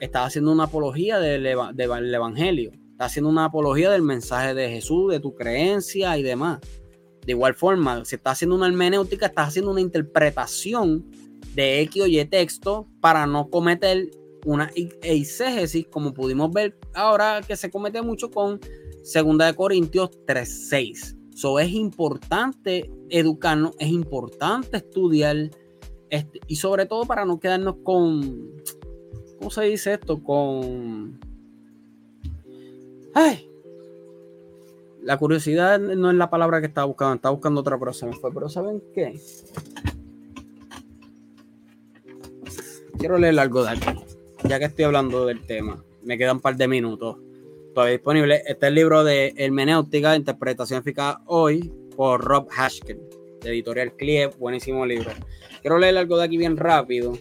[0.00, 2.72] estás haciendo una apología del, evangelio.
[2.92, 6.60] Estás haciendo una apología del mensaje de Jesús, de tu creencia y demás.
[7.26, 11.04] De igual forma, si estás haciendo una hermenéutica, estás haciendo una interpretación
[11.54, 14.10] de X o Y texto para no cometer
[14.44, 14.70] una
[15.02, 21.16] eisegesis, como pudimos ver ahora que se comete mucho con 2 Corintios 3.6.
[21.34, 25.50] So, es importante educarnos, es importante estudiar
[26.10, 28.52] este, y sobre todo para no quedarnos con,
[29.38, 30.22] ¿cómo se dice esto?
[30.22, 31.18] Con...
[33.14, 33.48] Ay,
[35.04, 38.14] la curiosidad no es la palabra que estaba buscando, estaba buscando otra, pero se me
[38.14, 38.32] fue.
[38.32, 39.20] Pero ¿saben qué?
[42.98, 44.00] Quiero leer algo de aquí,
[44.44, 45.84] ya que estoy hablando del tema.
[46.02, 47.18] Me quedan un par de minutos.
[47.74, 48.36] Todavía disponible.
[48.46, 52.98] Este es el libro de Hermenéutica, Interpretación Eficaz Hoy, por Rob Hashkin,
[53.42, 54.30] de Editorial Clive.
[54.38, 55.10] Buenísimo libro.
[55.60, 57.12] Quiero leer algo de aquí bien rápido.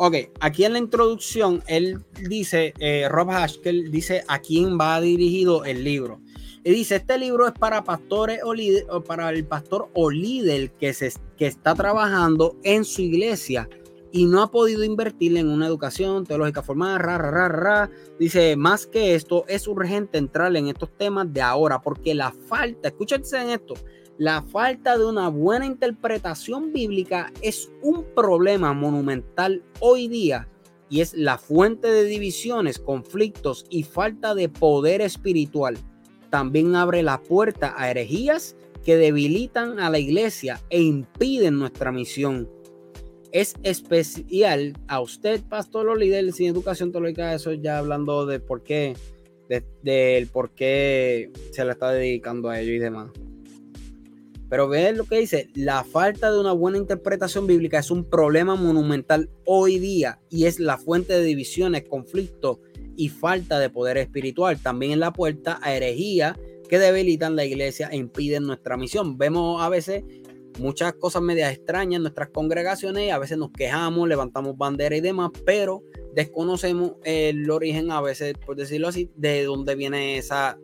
[0.00, 5.64] Ok, aquí en la introducción, él dice, eh, Rob Haskell dice a quién va dirigido
[5.64, 6.20] el libro.
[6.62, 10.70] Y dice, este libro es para pastores o, líder, o para el pastor o líder
[10.70, 13.68] que, se, que está trabajando en su iglesia
[14.12, 17.90] y no ha podido invertir en una educación teológica formada, ra, ra, ra.
[18.20, 22.86] Dice, más que esto, es urgente entrar en estos temas de ahora, porque la falta,
[22.86, 23.74] escúchense en esto,
[24.18, 30.48] la falta de una buena interpretación bíblica es un problema monumental hoy día
[30.90, 35.78] y es la fuente de divisiones, conflictos y falta de poder espiritual.
[36.30, 42.50] También abre la puerta a herejías que debilitan a la iglesia e impiden nuestra misión.
[43.30, 48.64] Es especial a usted, pastor o líder sin educación teológica, eso ya hablando de por
[48.64, 48.96] qué,
[49.82, 53.10] del por qué se le está dedicando a ello y demás.
[54.48, 58.54] Pero ve lo que dice, la falta de una buena interpretación bíblica es un problema
[58.54, 62.58] monumental hoy día y es la fuente de divisiones, conflictos
[62.96, 64.60] y falta de poder espiritual.
[64.60, 66.38] También en la puerta a herejía
[66.68, 69.18] que debilitan la iglesia e impiden nuestra misión.
[69.18, 70.04] Vemos a veces
[70.58, 75.30] muchas cosas medias extrañas en nuestras congregaciones a veces nos quejamos, levantamos bandera y demás,
[75.44, 75.82] pero
[76.14, 80.58] desconocemos el origen a veces, por decirlo así, de dónde viene esa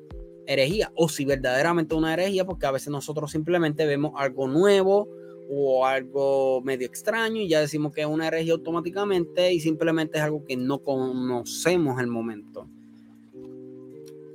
[0.46, 5.08] herejía o si verdaderamente una herejía, porque a veces nosotros simplemente vemos algo nuevo
[5.50, 10.24] o algo medio extraño y ya decimos que es una herejía automáticamente y simplemente es
[10.24, 12.66] algo que no conocemos el momento.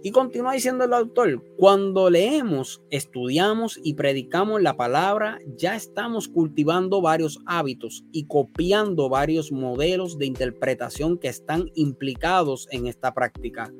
[0.01, 7.01] Y continúa diciendo el autor, cuando leemos, estudiamos y predicamos la palabra, ya estamos cultivando
[7.01, 13.73] varios hábitos y copiando varios modelos de interpretación que están implicados en esta práctica.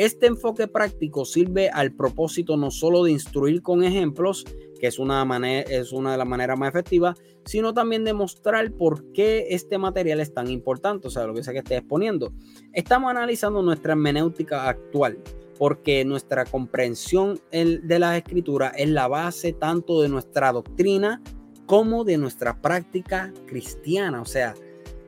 [0.00, 4.46] Este enfoque práctico sirve al propósito no solo de instruir con ejemplos,
[4.80, 8.72] que es una, manera, es una de las maneras más efectivas, sino también de mostrar
[8.72, 12.32] por qué este material es tan importante, o sea, lo que sea que esté exponiendo.
[12.72, 15.18] Estamos analizando nuestra hermenéutica actual,
[15.58, 21.20] porque nuestra comprensión de las escrituras es la base tanto de nuestra doctrina
[21.66, 24.22] como de nuestra práctica cristiana.
[24.22, 24.54] O sea,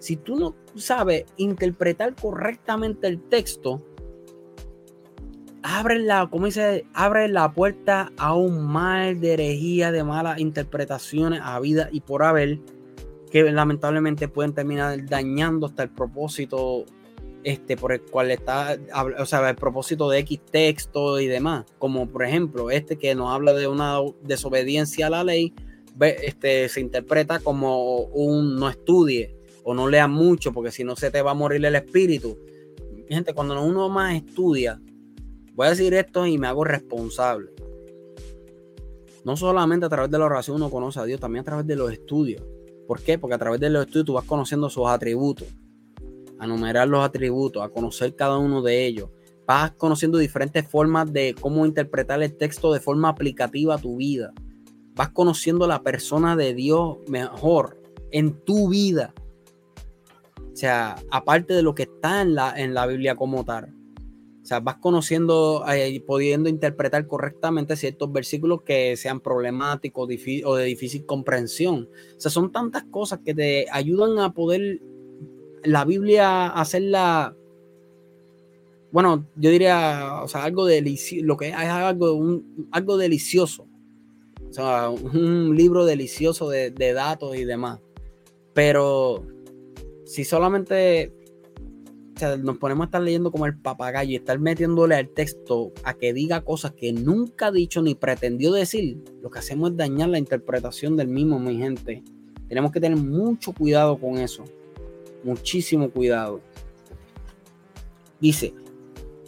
[0.01, 3.83] si tú no sabes interpretar correctamente el texto,
[5.63, 11.41] abre la, como dice, abre la puerta a un mal de herejía, de malas interpretaciones
[11.43, 12.59] a vida y por haber,
[13.31, 16.85] que lamentablemente pueden terminar dañando hasta el propósito
[17.45, 18.77] este, por el cual está,
[19.19, 23.33] o sea, el propósito de X texto y demás, como por ejemplo este que nos
[23.33, 25.55] habla de una desobediencia a la ley,
[26.01, 31.11] este, se interpreta como un no estudie o no lea mucho porque si no se
[31.11, 32.39] te va a morir el espíritu.
[33.09, 34.81] Gente, cuando uno más estudia,
[35.55, 37.51] Voy a decir esto y me hago responsable.
[39.25, 41.77] No solamente a través de la oración uno conoce a Dios, también a través de
[41.77, 42.43] los estudios.
[42.89, 43.19] ¿Por qué?
[43.19, 45.49] Porque a través de los estudios tú vas conociendo sus atributos,
[46.39, 49.11] a numerar los atributos, a conocer cada uno de ellos,
[49.47, 54.33] vas conociendo diferentes formas de cómo interpretar el texto de forma aplicativa a tu vida.
[54.95, 57.81] Vas conociendo la persona de Dios mejor
[58.11, 59.15] en tu vida.
[60.53, 63.75] O sea, aparte de lo que está en la, en la Biblia como tal.
[64.61, 70.09] Vas conociendo y eh, pudiendo interpretar correctamente ciertos versículos que sean problemáticos
[70.45, 71.89] o de difícil comprensión.
[72.17, 74.81] O sea, son tantas cosas que te ayudan a poder
[75.65, 77.37] la Biblia hacerla,
[78.91, 83.67] bueno, yo diría, o sea, algo delicioso, lo que es algo, algo delicioso.
[84.49, 87.81] O sea, un libro delicioso de, de datos y demás.
[88.53, 89.27] Pero
[90.05, 91.13] si solamente
[92.39, 96.13] nos ponemos a estar leyendo como el papagayo y estar metiéndole al texto a que
[96.13, 100.19] diga cosas que nunca ha dicho ni pretendió decir, lo que hacemos es dañar la
[100.19, 102.03] interpretación del mismo, mi gente.
[102.49, 104.45] Tenemos que tener mucho cuidado con eso.
[105.25, 106.41] Muchísimo cuidado.
[108.21, 108.55] Dice,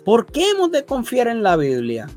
[0.05, 2.09] ¿por qué hemos de confiar en la Biblia?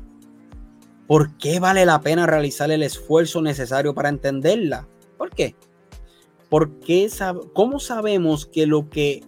[1.06, 4.86] ¿Por qué vale la pena realizar el esfuerzo necesario para entenderla?
[5.16, 5.54] ¿Por qué?
[6.50, 7.08] Porque
[7.54, 9.22] ¿cómo sabemos que lo que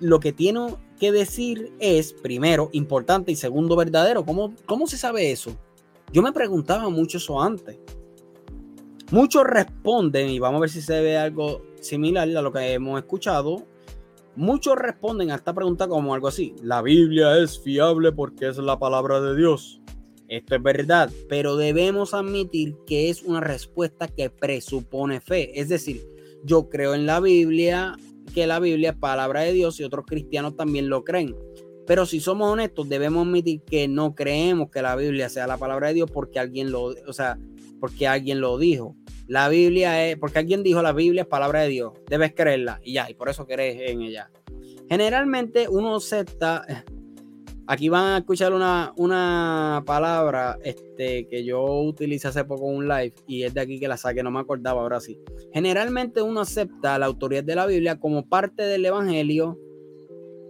[0.00, 4.24] lo que tiene que decir es, primero, importante y segundo, verdadero.
[4.24, 5.56] ¿Cómo, cómo se sabe eso?
[6.12, 7.78] Yo me preguntaba mucho eso antes.
[9.10, 12.98] Muchos responden, y vamos a ver si se ve algo similar a lo que hemos
[12.98, 13.66] escuchado.
[14.36, 16.54] Muchos responden a esta pregunta como algo así.
[16.62, 19.80] La Biblia es fiable porque es la palabra de Dios.
[20.28, 25.60] Esto es verdad, pero debemos admitir que es una respuesta que presupone fe.
[25.60, 26.02] Es decir,
[26.44, 27.94] yo creo en la Biblia,
[28.34, 31.34] que la Biblia es palabra de Dios y otros cristianos también lo creen.
[31.86, 35.88] Pero si somos honestos, debemos admitir que no creemos que la Biblia sea la palabra
[35.88, 37.38] de Dios porque alguien lo, o sea,
[37.80, 38.96] porque alguien lo dijo.
[39.26, 42.94] La Biblia es, porque alguien dijo la Biblia es palabra de Dios, debes creerla y
[42.94, 44.30] ya, y por eso crees en ella.
[44.88, 46.84] Generalmente uno acepta,
[47.66, 52.88] aquí van a escuchar una, una palabra este, que yo utilicé hace poco en un
[52.88, 55.18] live y es de aquí que la saqué, no me acordaba ahora sí.
[55.52, 59.58] Generalmente uno acepta la autoridad de la Biblia como parte del Evangelio,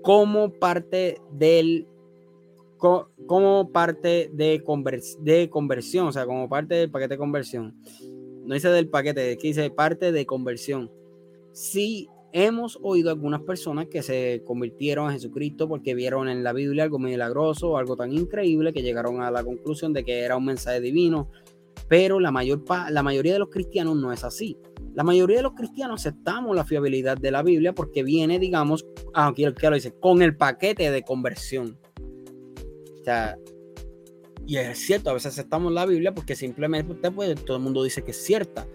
[0.03, 1.87] como parte del
[3.27, 4.63] como parte de,
[5.21, 7.75] de conversión, o sea, como parte del paquete de conversión.
[8.45, 10.91] No dice del paquete, es que dice parte de conversión.
[11.53, 16.83] Sí, hemos oído algunas personas que se convirtieron a Jesucristo porque vieron en la Biblia
[16.83, 20.81] algo milagroso algo tan increíble que llegaron a la conclusión de que era un mensaje
[20.81, 21.31] divino.
[21.89, 24.59] Pero la, mayor la mayoría de los cristianos no es así.
[24.95, 29.45] La mayoría de los cristianos aceptamos la fiabilidad de la Biblia porque viene, digamos, aquí
[29.45, 31.79] lo dice, con el paquete de conversión.
[33.01, 33.39] O sea,
[34.45, 38.03] y es cierto, a veces aceptamos la Biblia porque simplemente puede, todo el mundo dice
[38.03, 38.67] que es cierta.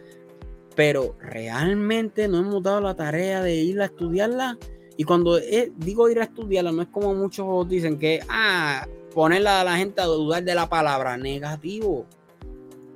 [0.80, 4.58] Pero realmente no hemos dado la tarea de ir a estudiarla.
[4.96, 5.38] Y cuando
[5.76, 10.00] digo ir a estudiarla, no es como muchos dicen que, ah, ponerla a la gente
[10.00, 11.18] a dudar de la palabra.
[11.18, 12.06] Negativo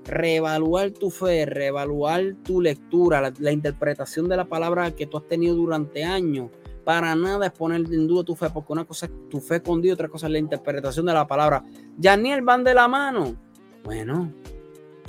[0.06, 5.54] reevaluar tu fe, reevaluar tu lectura, la, interpretación de la palabra que tú has tenido
[5.54, 6.52] durante años.
[6.86, 9.82] Para nada es poner en duda tu fe, porque una cosa es tu fe con
[9.82, 11.66] Dios, otra cosa es la interpretación de la palabra.
[11.98, 13.36] Yaniel van de la mano.
[13.84, 14.32] Bueno,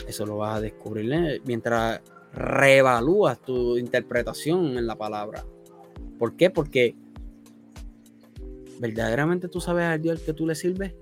[0.09, 2.01] eso lo vas a descubrir mientras
[2.35, 5.45] reevalúas tu interpretación en la palabra.
[6.18, 6.51] ¿Por qué?
[6.51, 6.97] Porque
[8.80, 10.95] verdaderamente tú sabes al Dios que tú le sirves.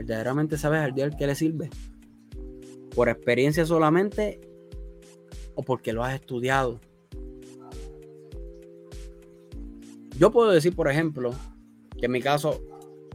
[0.00, 1.68] verdaderamente sabes al Dios que le sirve?
[2.94, 4.40] ¿Por experiencia solamente
[5.54, 6.80] o porque lo has estudiado?
[10.18, 11.32] Yo puedo decir, por ejemplo,
[11.98, 12.62] que en mi caso,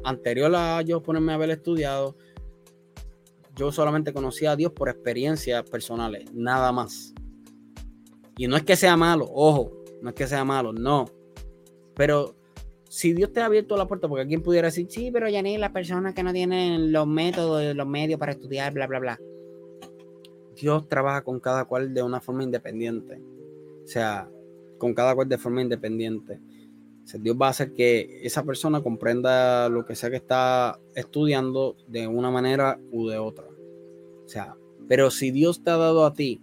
[0.03, 2.15] anterior a yo ponerme a haber estudiado,
[3.55, 7.13] yo solamente conocía a Dios por experiencias personales, nada más.
[8.37, 11.05] Y no es que sea malo, ojo, no es que sea malo, no.
[11.95, 12.35] Pero
[12.89, 15.57] si Dios te ha abierto la puerta, porque alguien pudiera decir, sí, pero ya ni
[15.57, 19.19] las personas que no tienen los métodos, los medios para estudiar, bla, bla, bla.
[20.55, 23.21] Dios trabaja con cada cual de una forma independiente.
[23.83, 24.29] O sea,
[24.77, 26.39] con cada cual de forma independiente.
[27.19, 32.07] Dios va a hacer que esa persona comprenda lo que sea que está estudiando de
[32.07, 33.45] una manera u de otra.
[33.45, 34.55] O sea,
[34.87, 36.41] pero si Dios te ha dado a ti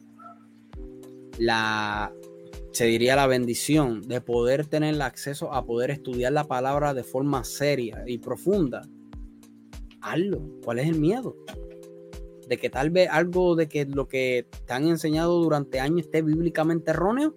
[1.39, 2.13] la
[2.73, 7.05] se diría la bendición de poder tener el acceso a poder estudiar la palabra de
[7.05, 8.83] forma seria y profunda,
[10.01, 10.41] hazlo.
[10.65, 11.37] ¿Cuál es el miedo?
[12.49, 16.23] De que tal vez algo de que lo que te han enseñado durante años esté
[16.23, 17.35] bíblicamente erróneo.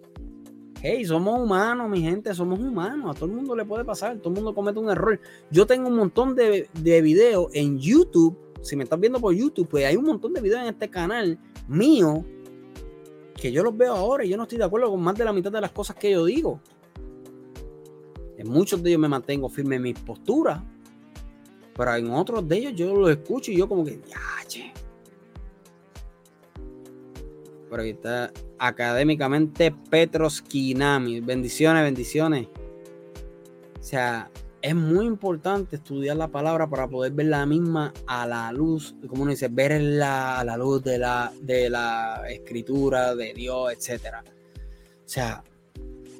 [0.88, 3.10] Hey, somos humanos, mi gente, somos humanos.
[3.10, 5.20] A todo el mundo le puede pasar, todo el mundo comete un error.
[5.50, 8.38] Yo tengo un montón de, de videos en YouTube.
[8.62, 11.40] Si me estás viendo por YouTube, pues hay un montón de videos en este canal
[11.68, 12.24] mío
[13.34, 15.34] que yo los veo ahora y yo no estoy de acuerdo con más de la
[15.34, 16.62] mitad de las cosas que yo digo.
[18.38, 20.64] En muchos de ellos me mantengo firme en mi postura,
[21.76, 24.72] pero en otros de ellos yo los escucho y yo como que, ya, che.
[27.72, 31.20] Pero ahí está académicamente Petroskinami.
[31.22, 32.48] Bendiciones, bendiciones.
[33.80, 34.30] O sea,
[34.62, 39.22] es muy importante estudiar la palabra para poder ver la misma a la luz, como
[39.22, 44.16] uno dice, verla a la luz de la, de la escritura, de Dios, etc.
[44.26, 45.44] O sea,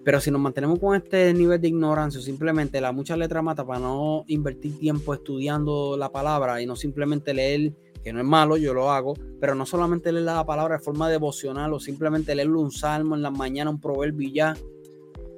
[0.04, 3.80] pero si nos mantenemos con este nivel de ignorancia, simplemente la mucha letra mata para
[3.80, 7.74] no invertir tiempo estudiando la palabra y no simplemente leer,
[8.06, 11.10] que no es malo, yo lo hago, pero no solamente leer la palabra de forma
[11.10, 14.56] devocional o simplemente leerle un salmo en la mañana, un proverbio y ya,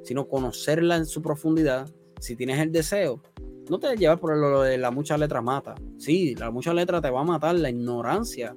[0.04, 1.90] sino conocerla en su profundidad,
[2.20, 3.22] si tienes el deseo,
[3.70, 5.76] no te lleves por lo de la mucha letra mata.
[5.98, 8.54] Sí, la mucha letra te va a matar la ignorancia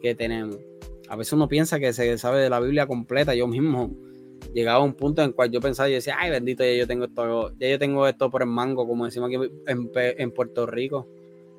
[0.00, 0.56] que tenemos.
[1.10, 3.34] A veces uno piensa que se sabe de la Biblia completa.
[3.34, 3.94] Yo mismo
[4.54, 6.86] llegaba a un punto en el cual yo pensaba y decía, ay bendito, ya yo
[6.86, 10.64] tengo esto, ya yo tengo esto por el mango, como decimos aquí en, en Puerto
[10.64, 11.06] Rico.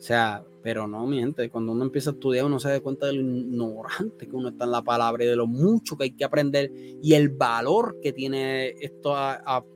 [0.04, 3.14] Sea, pero no, mi gente, cuando uno empieza a estudiar, uno se da cuenta de
[3.14, 6.26] lo ignorante que uno está en la palabra y de lo mucho que hay que
[6.26, 9.16] aprender y el valor que tiene esto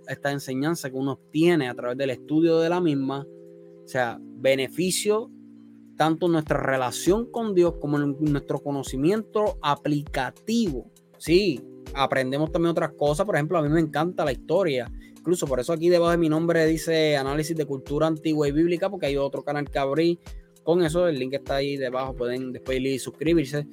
[0.06, 3.26] esta enseñanza que uno obtiene a través del estudio de la misma.
[3.86, 5.32] O sea, beneficio
[5.96, 10.92] tanto en nuestra relación con Dios como en nuestro conocimiento aplicativo.
[11.18, 11.62] Sí,
[11.94, 13.26] aprendemos también otras cosas.
[13.26, 14.92] Por ejemplo, a mí me encanta la historia
[15.28, 18.90] incluso por eso aquí debajo de mi nombre dice análisis de cultura antigua y bíblica,
[18.90, 20.22] porque hay otro canal que abrí
[20.64, 21.06] con eso.
[21.06, 23.68] El link está ahí debajo, pueden después ir y suscribirse.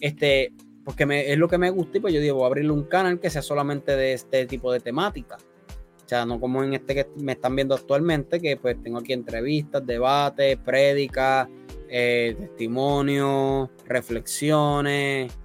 [0.00, 0.54] Este,
[0.84, 3.18] porque es lo que me gusta y pues yo digo, voy a abrirle un canal
[3.18, 5.36] que sea solamente de este tipo de temática.
[5.36, 9.12] O sea, no como en este que me están viendo actualmente, que pues tengo aquí
[9.12, 11.48] entrevistas, debates, prédicas,
[11.88, 15.36] eh, testimonios, reflexiones,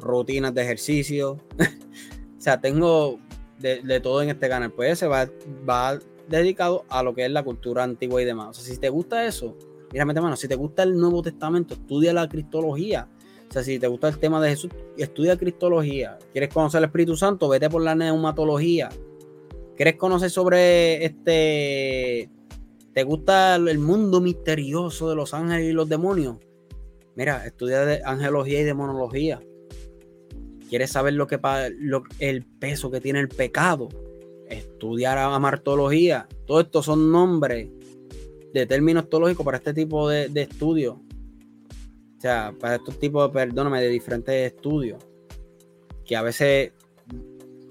[0.00, 1.32] rutinas de ejercicio.
[2.38, 3.18] o sea, tengo
[3.62, 4.72] de, todo en este canal.
[4.72, 5.28] Pues se va,
[5.68, 5.98] va
[6.28, 8.48] dedicado a lo que es la cultura antigua y demás.
[8.50, 9.56] O sea, si te gusta eso,
[9.92, 13.08] mírame, hermano, si te gusta el Nuevo Testamento, estudia la cristología.
[13.48, 16.18] O sea, si te gusta el tema de Jesús, estudia cristología.
[16.32, 17.48] ¿Quieres conocer el Espíritu Santo?
[17.48, 18.88] Vete por la neumatología.
[19.76, 22.30] ¿Quieres conocer sobre este...
[22.94, 26.36] ¿Te gusta el mundo misterioso de los ángeles y los demonios?
[27.14, 29.40] Mira, estudia de angelología y demonología
[30.72, 31.38] quieres saber lo que
[31.80, 33.90] lo, el peso que tiene el pecado,
[34.48, 36.26] estudiar amartología.
[36.46, 37.68] Todo esto son nombres
[38.54, 40.94] de términos teológicos para este tipo de, de estudios.
[40.94, 45.04] O sea, para estos tipos, perdóname, de diferentes estudios.
[46.06, 46.72] Que a veces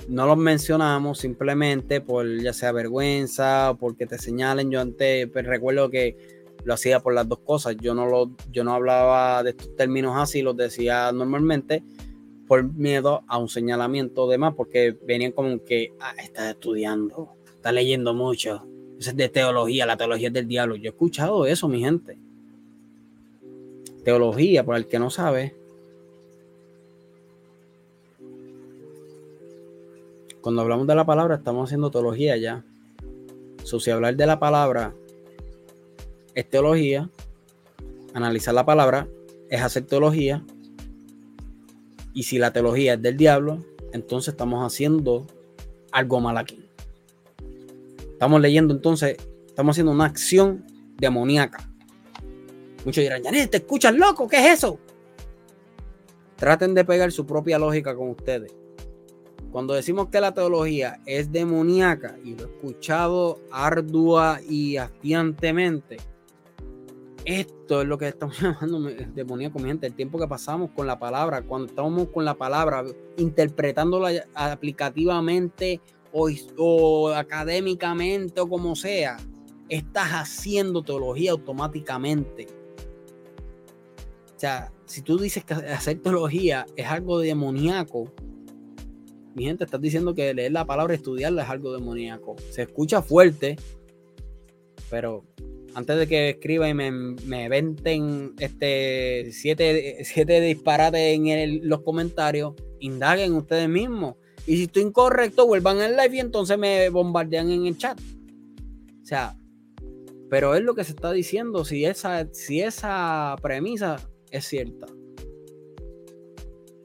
[0.08, 4.70] no los mencionamos simplemente por ya sea vergüenza o porque te señalen.
[4.70, 7.78] Yo antes pues, recuerdo que lo hacía por las dos cosas.
[7.82, 11.82] Yo no, lo, yo no hablaba de estos términos así, los decía normalmente
[12.52, 17.72] por miedo a un señalamiento de más, porque venían como que, ah, está estudiando, está
[17.72, 18.68] leyendo mucho,
[19.00, 20.76] eso es de teología, la teología es del diablo.
[20.76, 22.18] Yo he escuchado eso, mi gente.
[24.04, 25.56] Teología, por el que no sabe,
[30.42, 32.66] cuando hablamos de la palabra, estamos haciendo teología ya.
[33.64, 34.94] So, si hablar de la palabra
[36.36, 37.10] es teología,
[38.14, 39.08] analizar la palabra
[39.50, 40.44] es hacer teología,
[42.14, 45.28] y si la teología es del diablo, entonces estamos haciendo
[45.92, 46.68] algo mal aquí.
[48.12, 50.66] Estamos leyendo entonces, estamos haciendo una acción
[50.98, 51.70] demoníaca.
[52.86, 54.28] Muchos dirán, Janet, ¿te escuchas loco?
[54.28, 54.80] ¿Qué es eso?
[56.36, 58.54] Traten de pegar su propia lógica con ustedes.
[59.52, 65.98] Cuando decimos que la teología es demoníaca, y lo he escuchado ardua y hastiantemente,
[67.26, 68.80] esto es lo que estamos llamando
[69.14, 69.88] demoníaco, mi gente.
[69.88, 72.84] El tiempo que pasamos con la palabra, cuando estamos con la palabra,
[73.18, 79.18] interpretándola aplicativamente o, o académicamente o como sea,
[79.70, 82.48] estás haciendo teología automáticamente.
[84.36, 88.12] O sea, si tú dices que hacer teología es algo demoníaco,
[89.36, 92.36] mi gente, estás diciendo que leer la palabra, estudiarla es algo demoníaco.
[92.50, 93.56] Se escucha fuerte,
[94.90, 95.24] pero
[95.74, 102.54] antes de que escriban y me, me venten este siete, siete disparates en los comentarios,
[102.80, 104.16] indaguen ustedes mismos.
[104.48, 108.00] Y si estoy incorrecto, vuelvan al live y entonces me bombardean en el chat.
[108.00, 109.36] O sea,
[110.30, 113.98] pero es lo que se está diciendo si esa, si esa premisa
[114.32, 114.88] es cierta.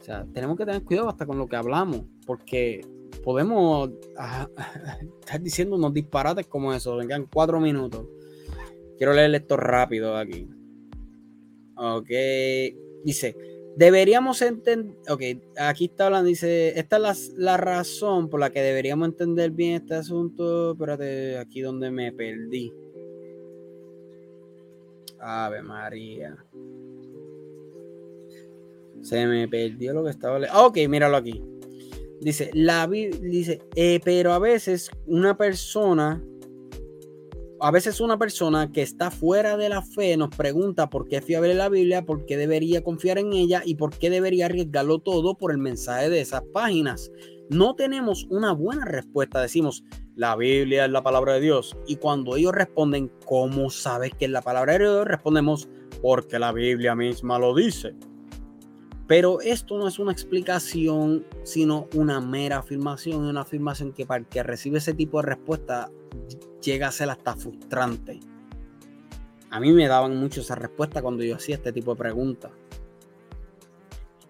[0.00, 2.80] O sea, tenemos que tener cuidado hasta con lo que hablamos, porque
[3.24, 3.90] podemos
[5.20, 8.06] estar diciendo unos disparates como eso, vengan cuatro minutos.
[8.96, 10.48] Quiero leer esto rápido aquí.
[11.76, 12.08] Ok.
[13.04, 13.36] Dice,
[13.76, 15.22] Deberíamos entender, ok,
[15.58, 19.96] aquí está hablando, dice, esta es la, razón por la que deberíamos entender bien este
[19.96, 20.72] asunto.
[20.72, 22.72] Espérate, aquí donde me perdí.
[25.20, 26.42] Ave María.
[29.02, 30.64] Se me perdió lo que estaba leyendo.
[30.64, 31.44] Ok, míralo aquí.
[32.22, 36.24] Dice, la dice, eh, pero a veces una persona
[37.60, 41.54] a veces una persona que está fuera de la fe nos pregunta por qué fiable
[41.54, 45.52] la Biblia, por qué debería confiar en ella y por qué debería arriesgarlo todo por
[45.52, 47.10] el mensaje de esas páginas.
[47.48, 49.40] No tenemos una buena respuesta.
[49.40, 49.84] Decimos,
[50.16, 51.76] la Biblia es la palabra de Dios.
[51.86, 55.06] Y cuando ellos responden, ¿cómo sabes que es la palabra de Dios?
[55.06, 55.68] Respondemos,
[56.02, 57.94] porque la Biblia misma lo dice.
[59.06, 63.24] Pero esto no es una explicación, sino una mera afirmación.
[63.24, 65.90] Y una afirmación que para el que recibe ese tipo de respuesta
[66.66, 68.20] llega a ser hasta frustrante.
[69.50, 72.50] A mí me daban mucho esa respuesta cuando yo hacía este tipo de preguntas.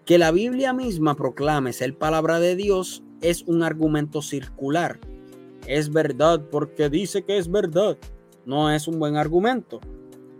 [0.05, 4.99] Que la Biblia misma proclame ser palabra de Dios es un argumento circular.
[5.65, 7.97] Es verdad porque dice que es verdad.
[8.45, 9.81] No es un buen argumento.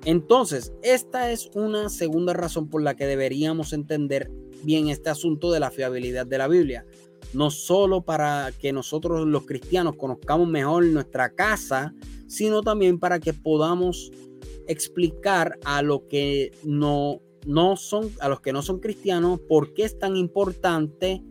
[0.06, 4.32] Entonces, esta es una segunda razón por la que deberíamos entender
[4.64, 6.86] bien este asunto de la fiabilidad de la Biblia
[7.34, 11.94] no solo para que nosotros los cristianos conozcamos mejor nuestra casa,
[12.28, 14.12] sino también para que podamos
[14.68, 19.84] explicar a lo que no, no son, a los que no son cristianos, por qué
[19.84, 21.24] es tan importante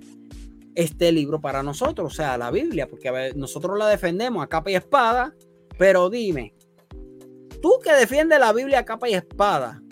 [0.75, 4.75] este libro para nosotros, o sea, la Biblia, porque nosotros la defendemos a capa y
[4.75, 5.35] espada,
[5.79, 6.55] pero dime,
[7.63, 9.83] tú que defiendes la Biblia a capa y espada,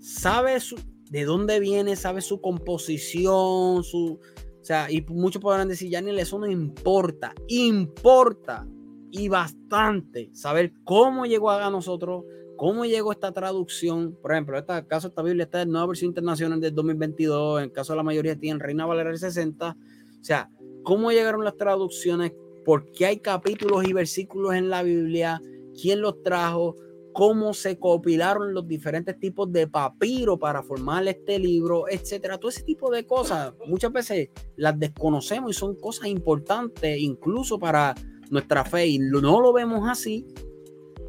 [0.00, 0.74] ¿sabes
[1.10, 1.94] de dónde viene?
[1.94, 3.84] ¿Sabes su composición?
[3.84, 4.18] Su,
[4.62, 7.34] o sea, y muchos podrán decir, ya ni eso no importa.
[7.48, 8.64] Importa
[9.10, 12.24] y bastante saber cómo llegó a nosotros,
[12.56, 14.16] cómo llegó esta traducción.
[14.22, 17.58] Por ejemplo, en este caso, esta Biblia está en nueva versión internacional del 2022.
[17.58, 19.76] En el caso de la mayoría tienen Reina Valera del 60.
[20.20, 20.48] O sea,
[20.84, 22.32] cómo llegaron las traducciones,
[22.64, 25.42] por qué hay capítulos y versículos en la Biblia,
[25.74, 26.76] quién los trajo,
[27.12, 32.38] cómo se compilaron los diferentes tipos de papiro para formar este libro, etcétera.
[32.38, 37.94] Todo ese tipo de cosas muchas veces las desconocemos y son cosas importantes incluso para
[38.30, 40.26] nuestra fe y no lo vemos así.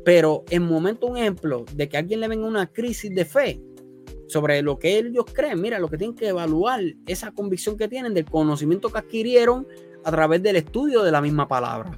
[0.04, 3.62] Pero en momento, un ejemplo de que alguien le venga una crisis de fe
[4.28, 8.14] sobre lo que ellos creen, mira, lo que tienen que evaluar esa convicción que tienen
[8.14, 9.66] del conocimiento que adquirieron
[10.04, 11.97] a través del estudio de la misma palabra.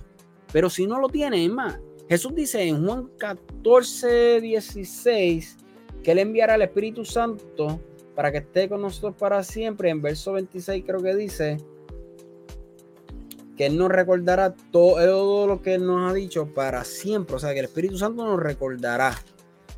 [0.52, 5.58] Pero si no lo tienen, es más, Jesús dice en Juan 14, 16
[6.04, 7.80] que Él enviará al Espíritu Santo
[8.16, 9.90] para que esté con nosotros para siempre.
[9.90, 11.58] En verso 26 creo que dice
[13.58, 17.36] que Él nos recordará todo lo que Él nos ha dicho para siempre.
[17.36, 19.16] O sea, que el Espíritu Santo nos recordará.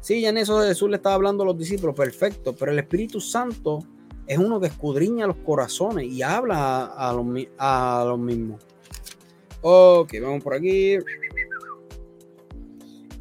[0.02, 3.20] Sí, ya en eso Jesús le estaba hablando a los discípulos, perfecto, pero el Espíritu
[3.20, 3.80] Santo
[4.26, 7.26] es uno que escudriña los corazones y habla a, los,
[7.58, 8.62] a los mismos.
[9.62, 10.98] Ok, vamos por aquí.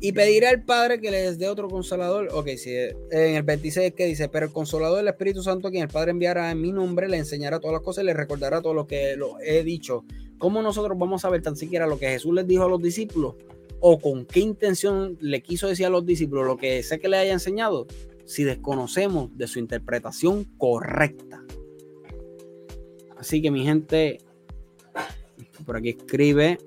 [0.01, 2.29] Y pediré al Padre que les dé otro consolador.
[2.33, 2.71] Ok, sí,
[3.11, 6.51] en el 26 que dice, pero el consolador del Espíritu Santo, quien el Padre enviará
[6.51, 9.41] en mi nombre, le enseñará todas las cosas y le recordará todo lo que lo
[9.41, 10.05] he dicho.
[10.39, 13.37] ¿Cómo nosotros vamos a ver tan siquiera lo que Jesús les dijo a los discípulos?
[13.81, 17.17] ¿O con qué intención le quiso decir a los discípulos lo que sé que le
[17.17, 17.87] haya enseñado?
[18.27, 21.43] Si desconocemos de su interpretación correcta.
[23.17, 24.19] Así que mi gente,
[25.65, 26.59] por aquí escribe,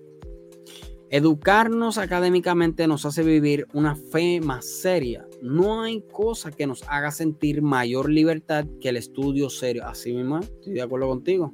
[1.12, 5.26] Educarnos académicamente nos hace vivir una fe más seria.
[5.41, 9.88] No hay cosa que nos haga sentir mayor libertad que el estudio serio.
[9.88, 11.51] Así mismo, estoy de acuerdo contigo.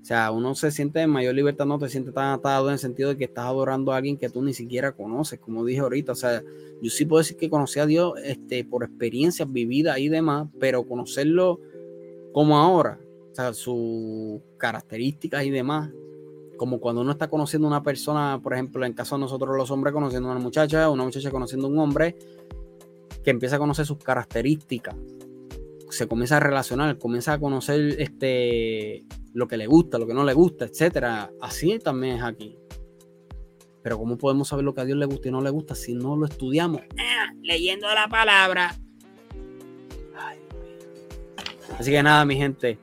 [0.00, 2.78] O sea, uno se siente en mayor libertad, no te sientes tan atado en el
[2.80, 6.10] sentido de que estás adorando a alguien que tú ni siquiera conoces, como dije ahorita.
[6.10, 6.42] O sea,
[6.82, 10.84] yo sí puedo decir que conocí a Dios este, por experiencias vividas y demás, pero
[10.84, 11.60] conocerlo
[12.32, 12.98] como ahora,
[13.30, 15.90] o sea, sus características y demás,
[16.58, 19.70] como cuando uno está conociendo a una persona, por ejemplo, en caso de nosotros los
[19.70, 22.16] hombres conociendo a una muchacha, una muchacha conociendo a un hombre,
[23.24, 24.94] que empieza a conocer sus características,
[25.88, 30.24] se comienza a relacionar, comienza a conocer este, lo que le gusta, lo que no
[30.24, 31.30] le gusta, etcétera.
[31.40, 32.58] Así también es aquí.
[33.82, 35.94] Pero ¿cómo podemos saber lo que a Dios le gusta y no le gusta si
[35.94, 36.82] no lo estudiamos?
[36.98, 38.76] Ah, leyendo la palabra.
[41.78, 42.78] Así que nada, mi gente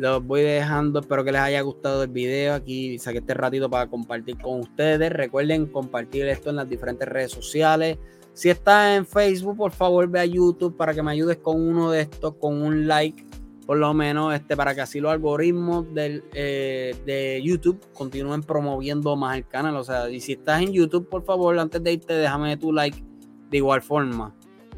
[0.00, 1.00] los voy dejando.
[1.00, 2.54] Espero que les haya gustado el video.
[2.54, 5.12] Aquí saqué este ratito para compartir con ustedes.
[5.12, 7.98] Recuerden compartir esto en las diferentes redes sociales.
[8.32, 11.90] Si estás en Facebook, por favor ve a YouTube para que me ayudes con uno
[11.90, 13.26] de estos, con un like,
[13.66, 19.14] por lo menos, este, para que así los algoritmos del, eh, de YouTube continúen promoviendo
[19.16, 19.76] más el canal.
[19.76, 23.04] O sea, y si estás en YouTube, por favor, antes de irte, déjame tu like
[23.50, 24.34] de igual forma.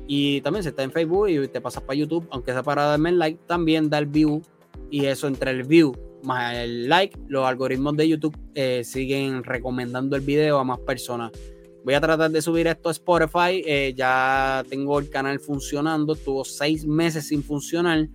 [0.09, 3.11] Y también si está en Facebook y te pasas para YouTube, aunque sea para darme
[3.11, 4.43] el like, también da el view.
[4.93, 10.17] Y eso entre el view más el like, los algoritmos de YouTube eh, siguen recomendando
[10.17, 11.33] el video a más personas.
[11.83, 13.63] Voy a tratar de subir esto a Spotify.
[13.67, 16.15] Eh, ya tengo el canal funcionando.
[16.15, 18.07] Tuvo seis meses sin funcionar.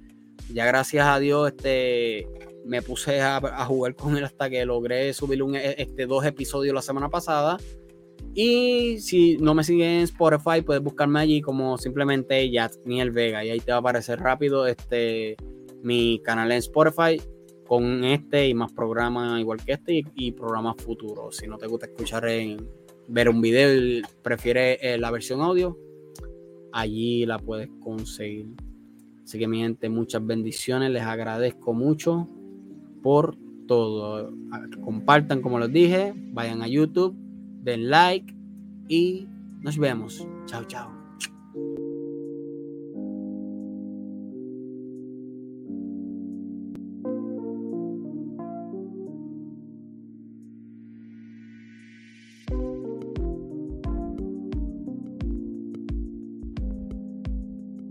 [0.53, 2.27] Ya gracias a Dios este,
[2.63, 6.81] me puse a, jugar con él hasta que logré subir un, este, dos episodios la
[6.81, 7.57] semana pasada.
[8.33, 13.43] Y si no me siguen en Spotify, puedes buscarme allí como simplemente el Vega.
[13.43, 15.35] Y ahí te va a aparecer rápido este,
[15.83, 17.21] mi canal en Spotify
[17.67, 21.37] con este y más programas igual que este y, programas futuros.
[21.37, 22.67] Si no te gusta escuchar en,
[23.07, 25.77] ver un video y prefieres eh, la versión audio,
[26.71, 28.47] allí la puedes conseguir.
[29.23, 32.27] Así que mi gente, muchas bendiciones, les agradezco mucho
[33.03, 33.35] por
[33.67, 34.33] todo.
[34.83, 37.15] Compartan como les dije, vayan a YouTube,
[37.63, 38.33] den like
[38.87, 39.27] y
[39.61, 40.25] nos vemos.
[40.45, 40.96] Chao, chao.